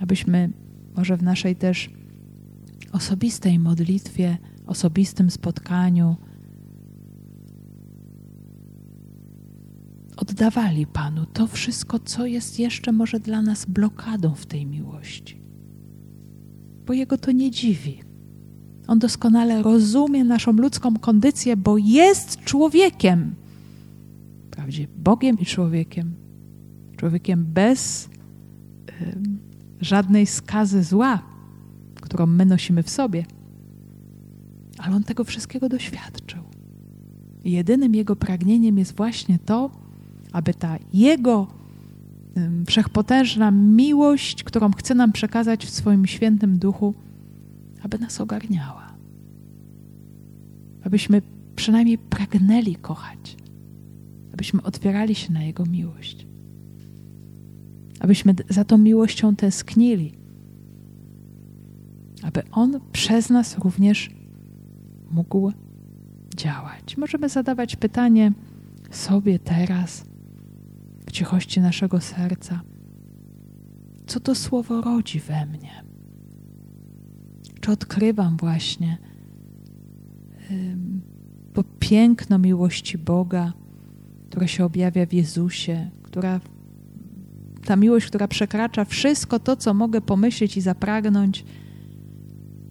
abyśmy 0.00 0.50
może 0.96 1.16
w 1.16 1.22
naszej 1.22 1.56
też 1.56 1.90
osobistej 2.92 3.58
modlitwie, 3.58 4.38
osobistym 4.66 5.30
spotkaniu, 5.30 6.16
od, 10.16 10.30
oddawali 10.30 10.86
Panu 10.86 11.26
to 11.26 11.46
wszystko, 11.46 11.98
co 11.98 12.26
jest 12.26 12.58
jeszcze 12.58 12.92
może 12.92 13.20
dla 13.20 13.42
nas 13.42 13.64
blokadą 13.64 14.34
w 14.34 14.46
tej 14.46 14.66
miłości. 14.66 15.40
Bo 16.86 16.92
Jego 16.92 17.18
to 17.18 17.32
nie 17.32 17.50
dziwi. 17.50 18.05
On 18.86 18.98
doskonale 18.98 19.62
rozumie 19.62 20.24
naszą 20.24 20.52
ludzką 20.52 20.96
kondycję, 20.96 21.56
bo 21.56 21.78
jest 21.78 22.40
człowiekiem. 22.44 23.34
Wprawdzie 24.46 24.86
Bogiem 24.96 25.38
i 25.38 25.46
człowiekiem. 25.46 26.14
Człowiekiem 26.96 27.44
bez 27.44 28.04
y, 28.04 28.10
żadnej 29.80 30.26
skazy 30.26 30.84
zła, 30.84 31.22
którą 32.00 32.26
my 32.26 32.46
nosimy 32.46 32.82
w 32.82 32.90
sobie. 32.90 33.24
Ale 34.78 34.96
on 34.96 35.04
tego 35.04 35.24
wszystkiego 35.24 35.68
doświadczył. 35.68 36.42
Jedynym 37.44 37.94
jego 37.94 38.16
pragnieniem 38.16 38.78
jest 38.78 38.96
właśnie 38.96 39.38
to, 39.38 39.70
aby 40.32 40.54
ta 40.54 40.76
jego 40.92 41.46
wszechpotężna 42.66 43.50
miłość, 43.50 44.44
którą 44.44 44.70
chce 44.72 44.94
nam 44.94 45.12
przekazać 45.12 45.66
w 45.66 45.70
swoim 45.70 46.06
świętym 46.06 46.58
duchu, 46.58 46.94
aby 47.86 47.98
nas 47.98 48.20
ogarniała. 48.20 48.96
Abyśmy 50.84 51.22
przynajmniej 51.56 51.98
pragnęli 51.98 52.74
kochać, 52.76 53.36
abyśmy 54.32 54.62
otwierali 54.62 55.14
się 55.14 55.32
na 55.32 55.42
Jego 55.42 55.66
miłość, 55.66 56.26
abyśmy 58.00 58.34
za 58.48 58.64
tą 58.64 58.78
miłością 58.78 59.36
tęsknili, 59.36 60.12
aby 62.22 62.42
On 62.50 62.80
przez 62.92 63.30
nas 63.30 63.58
również 63.58 64.10
mógł 65.10 65.52
działać. 66.36 66.96
Możemy 66.96 67.28
zadawać 67.28 67.76
pytanie 67.76 68.32
sobie 68.90 69.38
teraz, 69.38 70.04
w 71.06 71.12
cichości 71.12 71.60
naszego 71.60 72.00
serca, 72.00 72.60
co 74.06 74.20
to 74.20 74.34
słowo 74.34 74.80
rodzi 74.80 75.20
we 75.20 75.46
mnie? 75.46 75.85
Odkrywam 77.68 78.36
właśnie. 78.36 78.98
To 81.52 81.64
piękno 81.78 82.38
miłości 82.38 82.98
Boga, 82.98 83.52
która 84.30 84.46
się 84.46 84.64
objawia 84.64 85.06
w 85.06 85.12
Jezusie, 85.12 85.90
która 86.02 86.40
ta 87.64 87.76
miłość, 87.76 88.06
która 88.06 88.28
przekracza 88.28 88.84
wszystko 88.84 89.38
to, 89.38 89.56
co 89.56 89.74
mogę 89.74 90.00
pomyśleć 90.00 90.56
i 90.56 90.60
zapragnąć, 90.60 91.44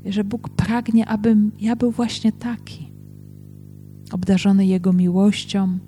że 0.06 0.24
Bóg 0.24 0.50
pragnie, 0.50 1.06
abym 1.06 1.52
ja 1.60 1.76
był 1.76 1.92
właśnie 1.92 2.32
taki, 2.32 2.92
obdarzony 4.12 4.66
Jego 4.66 4.94
miłością, 4.94 5.80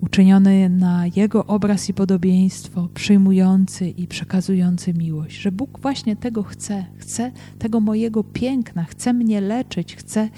uczyniony 0.00 0.68
na 0.68 1.04
Jego 1.16 1.46
obraz 1.46 1.88
i 1.88 1.94
podobieństwo, 1.94 2.88
przyjmujący 2.94 3.90
i 3.90 4.06
przekazujący 4.06 4.94
miłość, 4.94 5.36
że 5.36 5.52
Bóg 5.52 5.80
właśnie 5.80 6.16
tego 6.16 6.42
chce, 6.42 6.86
chce 6.96 7.32
tego 7.58 7.80
mojego 7.80 8.24
piękna, 8.24 8.84
chce 8.84 9.12
mnie 9.12 9.40
leczyć, 9.40 9.96
chce 9.96 10.28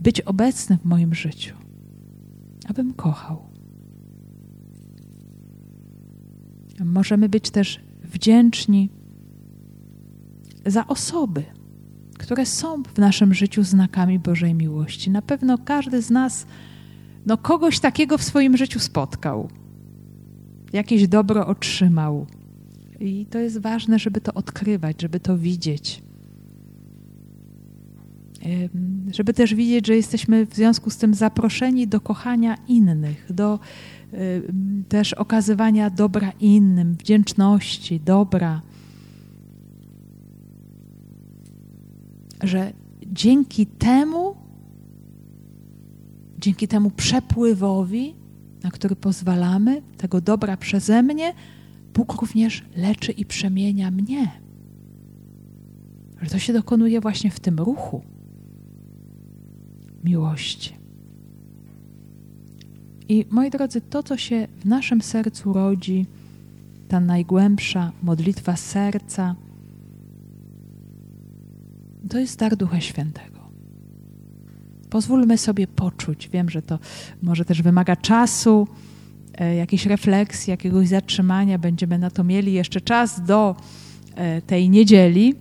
być 0.00 0.20
obecny 0.20 0.78
w 0.78 0.84
moim 0.84 1.14
życiu, 1.14 1.56
abym 2.68 2.94
kochał. 2.94 3.42
Możemy 6.84 7.28
być 7.28 7.50
też 7.50 7.80
wdzięczni 8.04 8.88
za 10.66 10.86
osoby, 10.86 11.44
które 12.18 12.46
są 12.46 12.82
w 12.82 12.98
naszym 12.98 13.34
życiu 13.34 13.62
znakami 13.62 14.18
Bożej 14.18 14.54
miłości. 14.54 15.10
Na 15.10 15.22
pewno 15.22 15.58
każdy 15.58 16.02
z 16.02 16.10
nas 16.10 16.46
no 17.26 17.36
kogoś 17.36 17.80
takiego 17.80 18.18
w 18.18 18.22
swoim 18.22 18.56
życiu 18.56 18.80
spotkał, 18.80 19.48
jakieś 20.72 21.08
dobro 21.08 21.46
otrzymał. 21.46 22.26
I 23.00 23.26
to 23.30 23.38
jest 23.38 23.58
ważne, 23.58 23.98
żeby 23.98 24.20
to 24.20 24.34
odkrywać, 24.34 25.02
żeby 25.02 25.20
to 25.20 25.38
widzieć. 25.38 26.02
Żeby 29.12 29.34
też 29.34 29.54
widzieć, 29.54 29.86
że 29.86 29.96
jesteśmy 29.96 30.46
w 30.46 30.54
związku 30.54 30.90
z 30.90 30.96
tym 30.96 31.14
zaproszeni 31.14 31.88
do 31.88 32.00
kochania 32.00 32.56
innych, 32.68 33.32
do 33.32 33.58
też 34.88 35.12
okazywania 35.14 35.90
dobra 35.90 36.32
innym, 36.40 36.94
wdzięczności, 36.94 38.00
dobra. 38.00 38.60
Że 42.42 42.72
dzięki 43.12 43.66
temu 43.66 44.45
dzięki 46.46 46.68
temu 46.68 46.90
przepływowi, 46.90 48.14
na 48.62 48.70
który 48.70 48.96
pozwalamy, 48.96 49.82
tego 49.96 50.20
dobra 50.20 50.56
przeze 50.56 51.02
mnie, 51.02 51.34
Bóg 51.94 52.20
również 52.20 52.64
leczy 52.76 53.12
i 53.12 53.24
przemienia 53.24 53.90
mnie. 53.90 54.30
Że 56.22 56.30
to 56.30 56.38
się 56.38 56.52
dokonuje 56.52 57.00
właśnie 57.00 57.30
w 57.30 57.40
tym 57.40 57.58
ruchu 57.58 58.02
miłości. 60.04 60.76
I 63.08 63.26
moi 63.30 63.50
drodzy, 63.50 63.80
to, 63.80 64.02
co 64.02 64.16
się 64.16 64.48
w 64.60 64.64
naszym 64.64 65.02
sercu 65.02 65.52
rodzi, 65.52 66.06
ta 66.88 67.00
najgłębsza 67.00 67.92
modlitwa 68.02 68.56
serca, 68.56 69.34
to 72.08 72.18
jest 72.18 72.38
dar 72.38 72.56
Ducha 72.56 72.80
Świętego. 72.80 73.35
Pozwólmy 74.96 75.38
sobie 75.38 75.66
poczuć. 75.66 76.28
Wiem, 76.28 76.50
że 76.50 76.62
to 76.62 76.78
może 77.22 77.44
też 77.44 77.62
wymaga 77.62 77.96
czasu, 77.96 78.68
e, 79.34 79.54
jakiejś 79.54 79.86
refleksji, 79.86 80.50
jakiegoś 80.50 80.88
zatrzymania. 80.88 81.58
Będziemy 81.58 81.98
na 81.98 82.10
to 82.10 82.24
mieli 82.24 82.52
jeszcze 82.52 82.80
czas 82.80 83.24
do 83.24 83.56
e, 84.14 84.42
tej 84.42 84.70
niedzieli, 84.70 85.34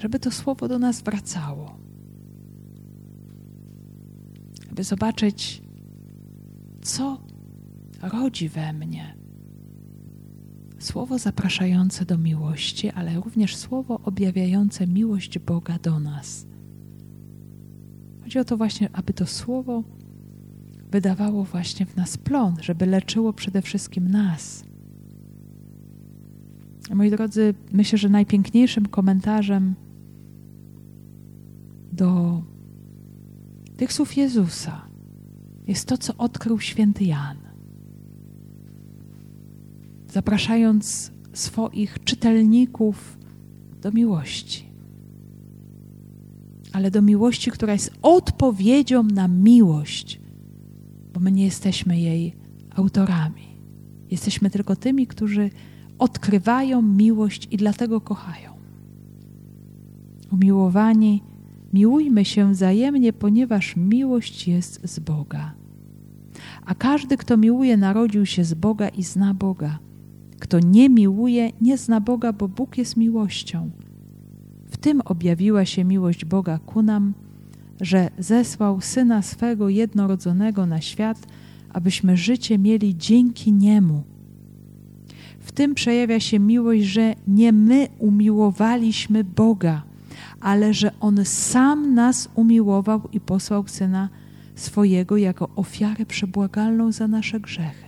żeby 0.00 0.18
to 0.18 0.30
słowo 0.30 0.68
do 0.68 0.78
nas 0.78 1.02
wracało. 1.02 1.76
Aby 4.70 4.84
zobaczyć, 4.84 5.62
co 6.82 7.20
rodzi 8.02 8.48
we 8.48 8.72
mnie. 8.72 9.14
Słowo 10.78 11.18
zapraszające 11.18 12.04
do 12.04 12.18
miłości, 12.18 12.90
ale 12.90 13.14
również 13.14 13.56
słowo 13.56 14.00
objawiające 14.04 14.86
miłość 14.86 15.38
Boga 15.38 15.78
do 15.78 16.00
nas. 16.00 16.46
Chodzi 18.26 18.38
o 18.38 18.44
to 18.44 18.56
właśnie, 18.56 18.88
aby 18.92 19.12
to 19.12 19.26
słowo 19.26 19.84
wydawało 20.90 21.44
właśnie 21.44 21.86
w 21.86 21.96
nas 21.96 22.16
plon, 22.16 22.56
żeby 22.60 22.86
leczyło 22.86 23.32
przede 23.32 23.62
wszystkim 23.62 24.08
nas. 24.08 24.64
Moi 26.94 27.10
drodzy, 27.10 27.54
myślę, 27.72 27.98
że 27.98 28.08
najpiękniejszym 28.08 28.86
komentarzem 28.86 29.74
do 31.92 32.42
tych 33.76 33.92
słów 33.92 34.16
Jezusa 34.16 34.86
jest 35.66 35.88
to, 35.88 35.98
co 35.98 36.16
odkrył 36.16 36.60
święty 36.60 37.04
Jan. 37.04 37.36
Zapraszając 40.08 41.12
swoich 41.32 42.04
czytelników 42.04 43.18
do 43.82 43.92
miłości 43.92 44.75
ale 46.76 46.90
do 46.90 47.02
miłości, 47.02 47.50
która 47.50 47.72
jest 47.72 47.92
odpowiedzią 48.02 49.02
na 49.02 49.28
miłość, 49.28 50.20
bo 51.14 51.20
my 51.20 51.32
nie 51.32 51.44
jesteśmy 51.44 52.00
jej 52.00 52.36
autorami. 52.74 53.46
Jesteśmy 54.10 54.50
tylko 54.50 54.76
tymi, 54.76 55.06
którzy 55.06 55.50
odkrywają 55.98 56.82
miłość 56.82 57.48
i 57.50 57.56
dlatego 57.56 58.00
kochają. 58.00 58.50
Umiłowani, 60.32 61.22
miłujmy 61.72 62.24
się 62.24 62.52
wzajemnie, 62.52 63.12
ponieważ 63.12 63.76
miłość 63.76 64.48
jest 64.48 64.80
z 64.84 64.98
Boga. 64.98 65.54
A 66.66 66.74
każdy, 66.74 67.16
kto 67.16 67.36
miłuje, 67.36 67.76
narodził 67.76 68.26
się 68.26 68.44
z 68.44 68.54
Boga 68.54 68.88
i 68.88 69.02
zna 69.02 69.34
Boga. 69.34 69.78
Kto 70.40 70.60
nie 70.60 70.88
miłuje, 70.88 71.52
nie 71.60 71.78
zna 71.78 72.00
Boga, 72.00 72.32
bo 72.32 72.48
Bóg 72.48 72.78
jest 72.78 72.96
miłością. 72.96 73.70
Tym 74.86 75.00
objawiła 75.04 75.64
się 75.64 75.84
miłość 75.84 76.24
Boga 76.24 76.58
ku 76.58 76.82
nam, 76.82 77.14
że 77.80 78.10
zesłał 78.18 78.80
Syna 78.80 79.22
swego 79.22 79.68
jednorodzonego 79.68 80.66
na 80.66 80.80
świat, 80.80 81.26
abyśmy 81.72 82.16
życie 82.16 82.58
mieli 82.58 82.96
dzięki 82.96 83.52
Niemu. 83.52 84.02
W 85.40 85.52
tym 85.52 85.74
przejawia 85.74 86.20
się 86.20 86.38
miłość, 86.38 86.84
że 86.84 87.14
nie 87.28 87.52
my 87.52 87.88
umiłowaliśmy 87.98 89.24
Boga, 89.24 89.82
ale 90.40 90.74
że 90.74 91.00
On 91.00 91.24
sam 91.24 91.94
nas 91.94 92.28
umiłował 92.34 93.00
i 93.12 93.20
posłał 93.20 93.68
Syna 93.68 94.08
swojego 94.54 95.16
jako 95.16 95.48
ofiarę 95.56 96.06
przebłagalną 96.06 96.92
za 96.92 97.08
nasze 97.08 97.40
grzechy. 97.40 97.86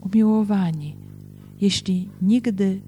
Umiłowani, 0.00 0.96
jeśli 1.60 2.08
nigdy 2.22 2.80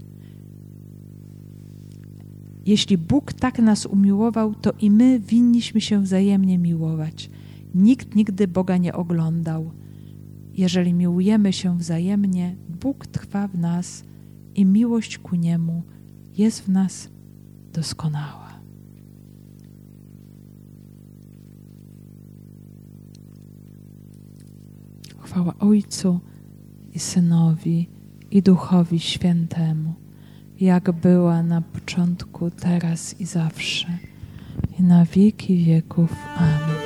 jeśli 2.66 2.98
Bóg 2.98 3.32
tak 3.32 3.58
nas 3.58 3.86
umiłował, 3.86 4.54
to 4.54 4.72
i 4.80 4.90
my 4.90 5.20
winniśmy 5.20 5.80
się 5.80 6.02
wzajemnie 6.02 6.58
miłować. 6.58 7.30
Nikt 7.74 8.14
nigdy 8.14 8.48
Boga 8.48 8.76
nie 8.76 8.94
oglądał. 8.94 9.70
Jeżeli 10.54 10.94
miłujemy 10.94 11.52
się 11.52 11.78
wzajemnie, 11.78 12.56
Bóg 12.80 13.06
trwa 13.06 13.48
w 13.48 13.58
nas 13.58 14.04
i 14.54 14.64
miłość 14.64 15.18
ku 15.18 15.36
Niemu 15.36 15.82
jest 16.36 16.62
w 16.62 16.68
nas 16.68 17.08
doskonała. 17.72 18.46
Chwała 25.18 25.58
Ojcu 25.58 26.20
i 26.94 26.98
Synowi 26.98 27.88
i 28.30 28.42
Duchowi 28.42 29.00
Świętemu, 29.00 29.94
jak 30.60 30.92
była 30.92 31.42
na 31.42 31.60
początku, 31.60 32.50
teraz 32.50 33.20
i 33.20 33.26
zawsze, 33.26 33.86
i 34.78 34.82
na 34.82 35.04
wieki 35.04 35.64
wieków. 35.64 36.16
Amen. 36.36 36.85